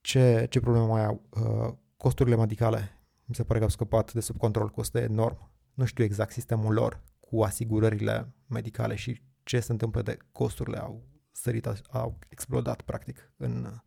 Ce, 0.00 0.46
ce 0.50 0.60
probleme 0.60 0.86
mai 0.86 1.04
au? 1.04 1.22
Uh, 1.30 1.74
costurile 1.96 2.36
medicale. 2.36 3.00
Mi 3.24 3.34
se 3.34 3.44
pare 3.44 3.58
că 3.58 3.64
au 3.64 3.70
scăpat 3.70 4.12
de 4.12 4.20
sub 4.20 4.36
control, 4.36 4.68
costă 4.68 4.98
enorm. 4.98 5.50
Nu 5.74 5.84
știu 5.84 6.04
exact 6.04 6.32
sistemul 6.32 6.72
lor 6.72 7.02
cu 7.20 7.42
asigurările 7.42 8.34
medicale 8.46 8.94
și 8.94 9.22
ce 9.42 9.60
se 9.60 9.72
întâmplă 9.72 10.02
de 10.02 10.16
costurile 10.32 10.78
au 10.78 11.02
sărit, 11.32 11.68
au 11.90 12.18
explodat 12.28 12.80
practic 12.80 13.32
în 13.36 13.64
uh, 13.64 13.80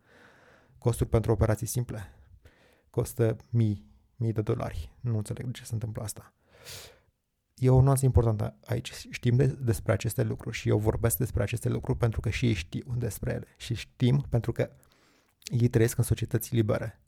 costuri 0.80 1.10
pentru 1.10 1.32
operații 1.32 1.68
simple. 1.68 2.14
Costă 2.90 3.36
mii, 3.50 3.86
mii 4.16 4.32
de 4.32 4.42
dolari. 4.42 4.94
Nu 5.00 5.18
înțeleg 5.18 5.46
de 5.46 5.52
ce 5.52 5.64
se 5.64 5.74
întâmplă 5.74 6.04
asta. 6.04 6.34
E 7.56 7.70
o 7.70 7.82
nuanță 7.82 8.06
importantă 8.06 8.56
aici. 8.66 9.08
Știm 9.10 9.36
de, 9.36 9.46
despre 9.46 9.92
aceste 9.92 10.24
lucruri 10.24 10.58
și 10.58 10.70
eu 10.70 10.78
vorbesc 10.78 11.18
despre 11.18 11.44
aceste 11.44 11.70
lucruri 11.70 11.98
pentru 11.98 12.20
că 12.20 12.30
și 12.30 12.46
ei 12.46 12.54
știu 12.54 12.96
despre 12.98 13.32
ele. 13.32 13.48
Și 13.58 13.74
știm 13.74 14.26
pentru 14.30 14.52
că 14.52 14.70
ei 15.44 15.68
trăiesc 15.68 15.98
în 15.98 16.04
societăți 16.04 16.56
libere 16.56 17.00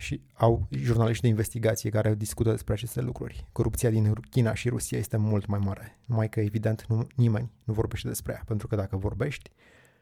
și 0.00 0.22
au 0.32 0.66
jurnaliști 0.70 1.22
de 1.22 1.28
investigație 1.28 1.90
care 1.90 2.14
discută 2.14 2.50
despre 2.50 2.72
aceste 2.72 3.00
lucruri. 3.00 3.46
Corupția 3.52 3.90
din 3.90 4.12
China 4.12 4.54
și 4.54 4.68
Rusia 4.68 4.98
este 4.98 5.16
mult 5.16 5.46
mai 5.46 5.58
mare, 5.58 5.98
numai 6.04 6.28
că 6.28 6.40
evident 6.40 6.86
nu, 6.88 7.06
nimeni 7.14 7.52
nu 7.64 7.72
vorbește 7.72 8.08
despre 8.08 8.32
ea, 8.32 8.42
pentru 8.46 8.66
că 8.66 8.76
dacă 8.76 8.96
vorbești, 8.96 9.50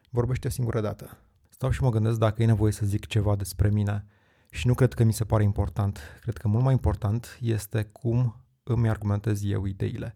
vorbește 0.09 0.47
o 0.47 0.49
singură 0.49 0.81
dată. 0.81 1.17
Stau 1.59 1.71
și 1.71 1.83
mă 1.83 1.89
gândesc 1.89 2.19
dacă 2.19 2.41
e 2.41 2.45
nevoie 2.45 2.71
să 2.71 2.85
zic 2.85 3.05
ceva 3.05 3.35
despre 3.35 3.69
mine 3.69 4.05
și 4.49 4.67
nu 4.67 4.73
cred 4.73 4.93
că 4.93 5.03
mi 5.03 5.13
se 5.13 5.25
pare 5.25 5.43
important. 5.43 5.99
Cred 6.21 6.37
că 6.37 6.47
mult 6.47 6.63
mai 6.63 6.73
important 6.73 7.37
este 7.41 7.83
cum 7.83 8.35
îmi 8.63 8.89
argumentez 8.89 9.43
eu 9.43 9.65
ideile. 9.65 10.15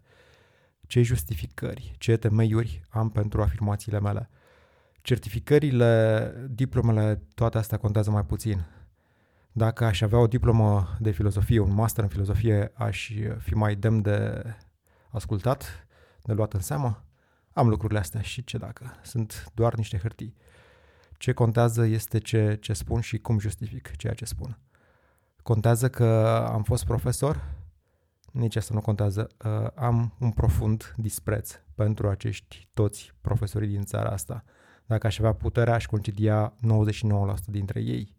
Ce 0.86 1.02
justificări, 1.02 1.94
ce 1.98 2.16
temeiuri 2.16 2.82
am 2.88 3.10
pentru 3.10 3.42
afirmațiile 3.42 4.00
mele. 4.00 4.30
Certificările, 5.02 6.34
diplomele, 6.50 7.22
toate 7.34 7.58
astea 7.58 7.78
contează 7.78 8.10
mai 8.10 8.24
puțin. 8.24 8.64
Dacă 9.52 9.84
aș 9.84 10.00
avea 10.00 10.18
o 10.18 10.26
diplomă 10.26 10.96
de 11.00 11.10
filozofie, 11.10 11.58
un 11.58 11.74
master 11.74 12.04
în 12.04 12.10
filozofie, 12.10 12.72
aș 12.74 13.10
fi 13.38 13.54
mai 13.54 13.74
demn 13.74 14.02
de 14.02 14.44
ascultat, 15.08 15.86
de 16.22 16.32
luat 16.32 16.52
în 16.52 16.60
seamă. 16.60 17.04
Am 17.52 17.68
lucrurile 17.68 17.98
astea 17.98 18.20
și 18.20 18.44
ce 18.44 18.58
dacă? 18.58 18.96
Sunt 19.02 19.50
doar 19.54 19.74
niște 19.74 19.98
hârtii. 19.98 20.34
Ce 21.24 21.32
contează 21.32 21.84
este 21.84 22.18
ce, 22.18 22.58
ce 22.60 22.72
spun 22.72 23.00
și 23.00 23.18
cum 23.18 23.38
justific 23.38 23.96
ceea 23.96 24.12
ce 24.12 24.24
spun. 24.24 24.58
Contează 25.42 25.90
că 25.90 26.04
am 26.52 26.62
fost 26.62 26.84
profesor, 26.84 27.54
nici 28.32 28.56
asta 28.56 28.74
nu 28.74 28.80
contează. 28.80 29.28
Uh, 29.44 29.66
am 29.74 30.14
un 30.20 30.30
profund 30.30 30.94
dispreț 30.96 31.60
pentru 31.74 32.08
acești 32.08 32.68
toți 32.72 33.14
profesorii 33.20 33.68
din 33.68 33.84
țara 33.84 34.10
asta. 34.10 34.44
Dacă 34.86 35.06
aș 35.06 35.18
avea 35.18 35.32
puterea, 35.32 35.74
aș 35.74 35.86
concidia 35.86 36.54
99% 36.56 37.34
dintre 37.46 37.80
ei. 37.80 38.16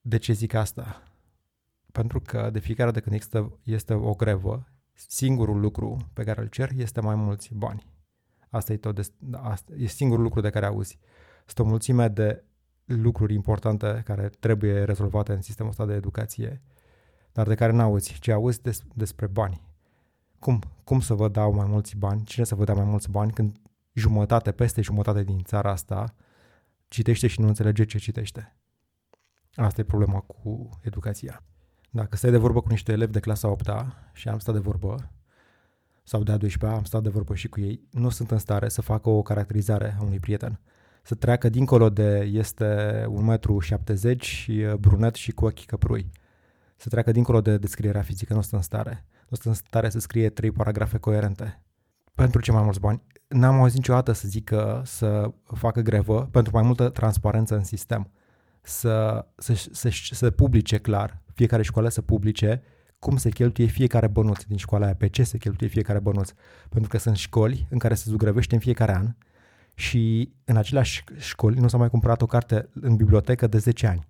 De 0.00 0.16
ce 0.16 0.32
zic 0.32 0.54
asta? 0.54 1.02
Pentru 1.92 2.20
că 2.20 2.50
de 2.52 2.58
fiecare 2.58 2.90
dată 2.90 3.02
când 3.02 3.14
există, 3.14 3.58
este 3.62 3.94
o 3.94 4.14
grevă, 4.14 4.68
singurul 4.92 5.60
lucru 5.60 6.10
pe 6.12 6.24
care 6.24 6.40
îl 6.40 6.46
cer 6.46 6.70
este 6.76 7.00
mai 7.00 7.14
mulți 7.14 7.54
bani. 7.54 7.86
Asta 8.48 8.72
e, 8.72 8.76
tot 8.76 8.94
de, 8.94 9.12
asta 9.32 9.72
e 9.76 9.86
singurul 9.86 10.22
lucru 10.22 10.40
de 10.40 10.50
care 10.50 10.66
auzi. 10.66 10.98
Sunt 11.44 11.66
o 11.66 11.70
mulțime 11.70 12.08
de 12.08 12.44
lucruri 12.84 13.34
importante 13.34 14.02
care 14.04 14.28
trebuie 14.28 14.84
rezolvate 14.84 15.32
în 15.32 15.42
sistemul 15.42 15.70
ăsta 15.70 15.86
de 15.86 15.94
educație 15.94 16.62
dar 17.34 17.46
de 17.46 17.54
care 17.54 17.72
n-auzi, 17.72 18.18
ci 18.18 18.28
auzi 18.28 18.62
des, 18.62 18.82
despre 18.94 19.26
bani. 19.26 19.60
Cum, 20.38 20.62
cum 20.84 21.00
să 21.00 21.14
vă 21.14 21.28
dau 21.28 21.52
mai 21.54 21.66
mulți 21.66 21.96
bani? 21.96 22.24
Cine 22.24 22.44
să 22.44 22.54
vă 22.54 22.64
dea 22.64 22.74
mai 22.74 22.84
mulți 22.84 23.10
bani 23.10 23.32
când 23.32 23.56
jumătate, 23.92 24.52
peste 24.52 24.80
jumătate 24.80 25.22
din 25.22 25.38
țara 25.38 25.70
asta 25.70 26.14
citește 26.88 27.26
și 27.26 27.40
nu 27.40 27.46
înțelege 27.46 27.84
ce 27.84 27.98
citește? 27.98 28.56
Asta 29.54 29.80
e 29.80 29.84
problema 29.84 30.20
cu 30.20 30.68
educația. 30.82 31.42
Dacă 31.90 32.16
stai 32.16 32.30
de 32.30 32.36
vorbă 32.36 32.60
cu 32.60 32.68
niște 32.68 32.92
elevi 32.92 33.12
de 33.12 33.20
clasa 33.20 33.48
8 33.48 33.70
și 34.12 34.28
am 34.28 34.38
stat 34.38 34.54
de 34.54 34.60
vorbă, 34.60 35.10
sau 36.04 36.22
de 36.22 36.32
a 36.32 36.36
12 36.36 36.78
am 36.78 36.84
stat 36.84 37.02
de 37.02 37.08
vorbă 37.08 37.34
și 37.34 37.48
cu 37.48 37.60
ei, 37.60 37.88
nu 37.90 38.08
sunt 38.08 38.30
în 38.30 38.38
stare 38.38 38.68
să 38.68 38.82
facă 38.82 39.08
o 39.08 39.22
caracterizare 39.22 39.96
a 39.98 40.02
unui 40.02 40.20
prieten. 40.20 40.60
Să 41.06 41.14
treacă 41.14 41.48
dincolo 41.48 41.90
de 41.90 42.30
este 42.32 43.02
1,70 43.38 44.16
m 44.16 44.18
și 44.18 44.66
brunet 44.78 45.14
și 45.14 45.32
cu 45.32 45.44
ochii 45.44 45.66
căprui 45.66 46.10
să 46.76 46.88
treacă 46.88 47.12
dincolo 47.12 47.40
de 47.40 47.58
descrierea 47.58 48.02
fizică, 48.02 48.34
nu 48.34 48.40
stă 48.40 48.56
în 48.56 48.62
stare. 48.62 49.06
Nu 49.28 49.36
stă 49.36 49.48
în 49.48 49.54
stare 49.54 49.88
să 49.88 49.98
scrie 49.98 50.28
trei 50.28 50.50
paragrafe 50.50 50.98
coerente. 50.98 51.62
Pentru 52.14 52.40
ce 52.40 52.52
mai 52.52 52.62
mulți 52.62 52.80
bani? 52.80 53.02
N-am 53.28 53.54
auzit 53.54 53.76
niciodată 53.76 54.12
să 54.12 54.28
zică 54.28 54.82
să 54.84 55.30
facă 55.44 55.80
grevă 55.80 56.28
pentru 56.30 56.52
mai 56.54 56.62
multă 56.62 56.88
transparență 56.88 57.54
în 57.56 57.64
sistem. 57.64 58.10
Să, 58.60 59.26
să, 59.36 59.68
să, 59.72 59.88
să 60.10 60.30
publice 60.30 60.78
clar, 60.78 61.22
fiecare 61.34 61.62
școală 61.62 61.88
să 61.88 62.02
publice 62.02 62.62
cum 62.98 63.16
se 63.16 63.30
cheltuie 63.30 63.66
fiecare 63.66 64.06
bănuț 64.06 64.42
din 64.42 64.56
școala 64.56 64.84
aia, 64.84 64.94
pe 64.94 65.08
ce 65.08 65.22
se 65.22 65.38
cheltuie 65.38 65.68
fiecare 65.68 65.98
bănuț. 65.98 66.32
Pentru 66.68 66.88
că 66.88 66.98
sunt 66.98 67.16
școli 67.16 67.66
în 67.70 67.78
care 67.78 67.94
se 67.94 68.04
zugrăvește 68.06 68.54
în 68.54 68.60
fiecare 68.60 68.94
an 68.94 69.14
și 69.74 70.32
în 70.44 70.56
aceleași 70.56 71.04
școli 71.16 71.58
nu 71.58 71.68
s-a 71.68 71.76
mai 71.76 71.90
cumpărat 71.90 72.22
o 72.22 72.26
carte 72.26 72.68
în 72.74 72.96
bibliotecă 72.96 73.46
de 73.46 73.58
10 73.58 73.86
ani. 73.86 74.08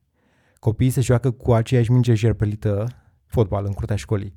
Copiii 0.59 0.91
se 0.91 1.01
joacă 1.01 1.31
cu 1.31 1.53
aceeași 1.53 1.91
minge 1.91 2.15
jerpelită 2.15 2.89
fotbal 3.27 3.65
în 3.65 3.73
curtea 3.73 3.97
școlii. 3.97 4.35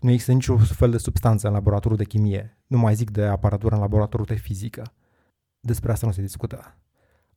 Nu 0.00 0.10
există 0.10 0.32
niciun 0.32 0.58
fel 0.58 0.90
de 0.90 0.98
substanță 0.98 1.46
în 1.46 1.52
laboratorul 1.52 1.96
de 1.96 2.04
chimie. 2.04 2.58
Nu 2.66 2.78
mai 2.78 2.94
zic 2.94 3.10
de 3.10 3.24
aparatură 3.24 3.74
în 3.74 3.80
laboratorul 3.80 4.26
de 4.26 4.34
fizică. 4.34 4.92
Despre 5.60 5.92
asta 5.92 6.06
nu 6.06 6.12
se 6.12 6.20
discută. 6.20 6.74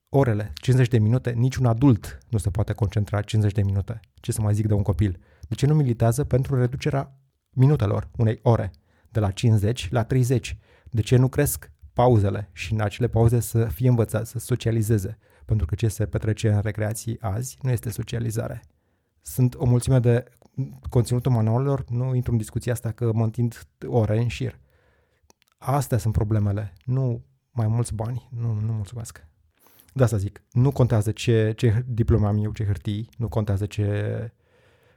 Orele, 0.10 0.52
50 0.56 0.88
de 0.88 1.00
minute, 1.00 1.32
niciun 1.32 1.66
adult 1.66 2.18
nu 2.30 2.38
se 2.38 2.50
poate 2.50 2.74
concentra 2.74 3.22
50 3.22 3.54
de 3.54 3.64
minute. 3.64 4.00
Ce 4.14 4.32
să 4.32 4.42
mai 4.42 4.54
zic 4.54 4.68
de 4.68 4.74
un 4.74 4.82
copil? 4.82 5.20
De 5.48 5.56
ce 5.56 5.66
nu 5.66 5.74
militează 5.74 6.24
pentru 6.24 6.56
reducerea 6.56 7.20
minutelor 7.50 8.10
unei 8.18 8.40
ore, 8.42 8.72
de 9.10 9.20
la 9.20 9.32
50 9.32 9.92
la 9.92 10.04
30? 10.04 10.58
De 10.90 11.02
ce 11.02 11.16
nu 11.16 11.28
cresc 11.28 11.72
pauzele 11.94 12.50
și 12.54 12.74
în 12.74 12.82
acele 12.82 13.08
pauze 13.08 13.40
să 13.40 13.66
fie 13.66 13.90
învățat 13.90 14.28
să 14.28 14.40
socializeze? 14.40 15.18
Pentru 15.46 15.66
că 15.66 15.76
ce 15.76 15.88
se 15.88 16.06
petrece 16.06 16.52
în 16.52 16.60
recreații 16.60 17.18
azi 17.20 17.58
nu 17.62 17.70
este 17.70 17.90
socializare. 17.90 18.64
Sunt 19.22 19.56
o 19.56 19.66
mulțime 19.66 20.00
de 20.00 20.24
conținutul 20.90 21.32
manualelor, 21.32 21.84
nu 21.90 22.16
intru 22.16 22.32
în 22.32 22.38
discuția 22.38 22.74
asta 22.74 22.92
că 22.92 23.14
mă 23.14 23.24
întind 23.24 23.68
ore 23.86 24.18
în 24.18 24.28
șir. 24.28 24.60
Astea 25.58 25.98
sunt 25.98 26.14
problemele, 26.14 26.74
nu 26.86 27.26
mai 27.52 27.68
mulți 27.68 27.94
bani, 27.94 28.30
nu, 28.32 28.54
nu 28.54 28.74
mulțumesc. 28.74 29.28
De 29.94 30.04
asta 30.04 30.18
zic, 30.18 30.44
nu 30.52 30.72
contează 30.72 31.12
ce, 31.12 31.54
ce 31.56 31.86
diploma 31.88 32.28
am 32.28 32.44
eu, 32.44 32.52
ce 32.52 32.66
hârtii, 32.66 33.10
nu 33.18 33.28
contează 33.28 33.66
ce, 33.66 34.32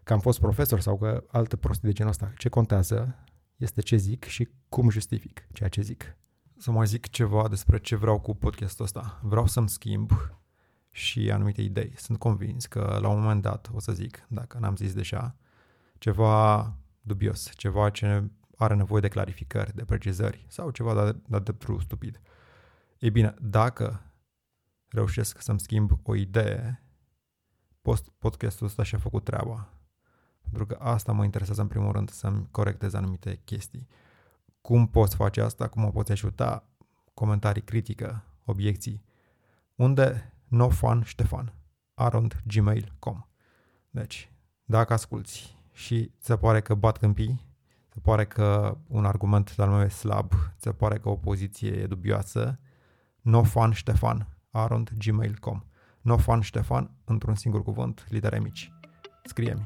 că 0.03 0.13
am 0.13 0.21
fost 0.21 0.41
profesor 0.41 0.81
sau 0.81 0.99
că 0.99 1.25
alte 1.29 1.57
prostii 1.57 1.89
de 1.89 1.95
genul 1.95 2.11
ăsta. 2.11 2.33
Ce 2.39 2.49
contează 2.49 3.25
este 3.57 3.81
ce 3.81 3.97
zic 3.97 4.25
și 4.25 4.49
cum 4.69 4.91
justific 4.91 5.47
ceea 5.53 5.69
ce 5.69 5.83
zic. 5.83 6.17
Să 6.59 6.71
mai 6.71 6.87
zic 6.87 7.09
ceva 7.09 7.49
despre 7.49 7.79
ce 7.79 7.97
vreau 7.97 8.21
cu 8.21 8.35
podcastul 8.35 8.85
ăsta. 8.85 9.21
Vreau 9.23 9.47
să-mi 9.47 9.69
schimb 9.69 10.11
și 10.91 11.31
anumite 11.31 11.63
idei. 11.63 11.93
Sunt 11.97 12.19
convins 12.19 12.67
că 12.67 12.99
la 13.01 13.09
un 13.09 13.21
moment 13.21 13.43
dat 13.43 13.71
o 13.75 13.81
să 13.81 13.93
zic, 13.93 14.27
dacă 14.29 14.59
n-am 14.59 14.77
zis 14.77 14.95
deja, 14.95 15.37
ceva 15.99 16.73
dubios, 17.01 17.51
ceva 17.55 17.91
ce 17.91 18.31
are 18.57 18.75
nevoie 18.75 19.01
de 19.01 19.09
clarificări, 19.09 19.75
de 19.75 19.85
precizări 19.85 20.47
sau 20.49 20.71
ceva 20.71 21.05
de, 21.05 21.19
de 21.27 21.39
dreptul 21.39 21.81
stupid. 21.81 22.21
Ei 22.99 23.11
bine, 23.11 23.35
dacă 23.41 24.03
reușesc 24.89 25.41
să-mi 25.41 25.61
schimb 25.61 25.91
o 26.03 26.15
idee, 26.15 26.83
post 27.83 28.09
podcastul 28.19 28.67
ăsta 28.67 28.83
și-a 28.83 28.99
făcut 28.99 29.25
treaba. 29.25 29.69
Pentru 30.41 30.67
că 30.67 30.75
asta 30.81 31.13
mă 31.13 31.25
interesează 31.25 31.61
în 31.61 31.69
primul 31.69 31.93
rând, 31.93 32.11
să-mi 32.11 32.49
corectez 32.51 32.95
anumite 32.95 33.41
chestii. 33.45 33.89
Cum 34.67 34.87
poți 34.87 35.17
face 35.17 35.41
asta? 35.41 35.69
Cum 35.69 35.83
mă 35.83 35.91
poți 35.91 36.13
ajuta? 36.13 36.69
Comentarii, 37.15 37.63
critică, 37.63 38.25
obiecții. 38.45 39.05
Unde? 39.75 40.33
Nofan 40.49 41.03
Ștefan 41.03 41.53
arond 41.95 42.43
gmail.com 42.47 43.27
Deci, 43.91 44.33
dacă 44.65 44.93
asculti 44.93 45.57
și 45.73 46.05
ți 46.05 46.27
se 46.27 46.37
pare 46.37 46.61
că 46.61 46.75
bat 46.75 46.99
câmpii, 46.99 47.41
se 47.89 48.01
pare 48.01 48.27
că 48.27 48.79
un 48.89 49.05
argument 49.05 49.55
al 49.57 49.69
meu 49.69 49.81
e 49.81 49.89
slab, 49.89 50.33
se 50.57 50.73
pare 50.73 50.99
că 50.99 51.09
o 51.09 51.17
poziție 51.17 51.71
e 51.71 51.87
dubioasă, 51.87 52.59
nofan 53.21 53.73
Ștefan 53.73 54.37
arond 54.51 54.91
gmail.com 54.99 55.63
nofan 56.01 56.41
Ștefan 56.41 56.91
într-un 57.05 57.35
singur 57.35 57.63
cuvânt, 57.63 58.07
litere 58.09 58.39
mici. 58.39 58.73
Scrie-mi. 59.25 59.63